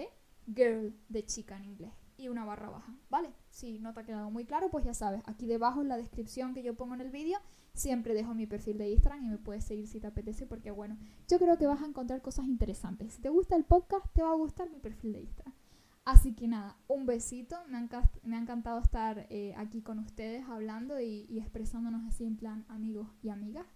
[0.55, 3.33] girl de chica en inglés, y una barra baja, ¿vale?
[3.49, 6.53] Si no te ha quedado muy claro, pues ya sabes, aquí debajo en la descripción
[6.53, 7.39] que yo pongo en el vídeo
[7.73, 10.97] siempre dejo mi perfil de Instagram y me puedes seguir si te apetece porque bueno,
[11.27, 13.13] yo creo que vas a encontrar cosas interesantes.
[13.13, 15.55] Si te gusta el podcast, te va a gustar mi perfil de Instagram.
[16.03, 20.99] Así que nada, un besito, me ha, me encantado estar eh, aquí con ustedes hablando
[20.99, 23.67] y, y, expresándonos así en plan amigos y amigas.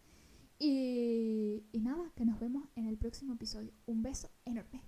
[0.58, 3.72] Y, y nada, que nos vemos en el próximo episodio.
[3.86, 4.82] Un beso enorme.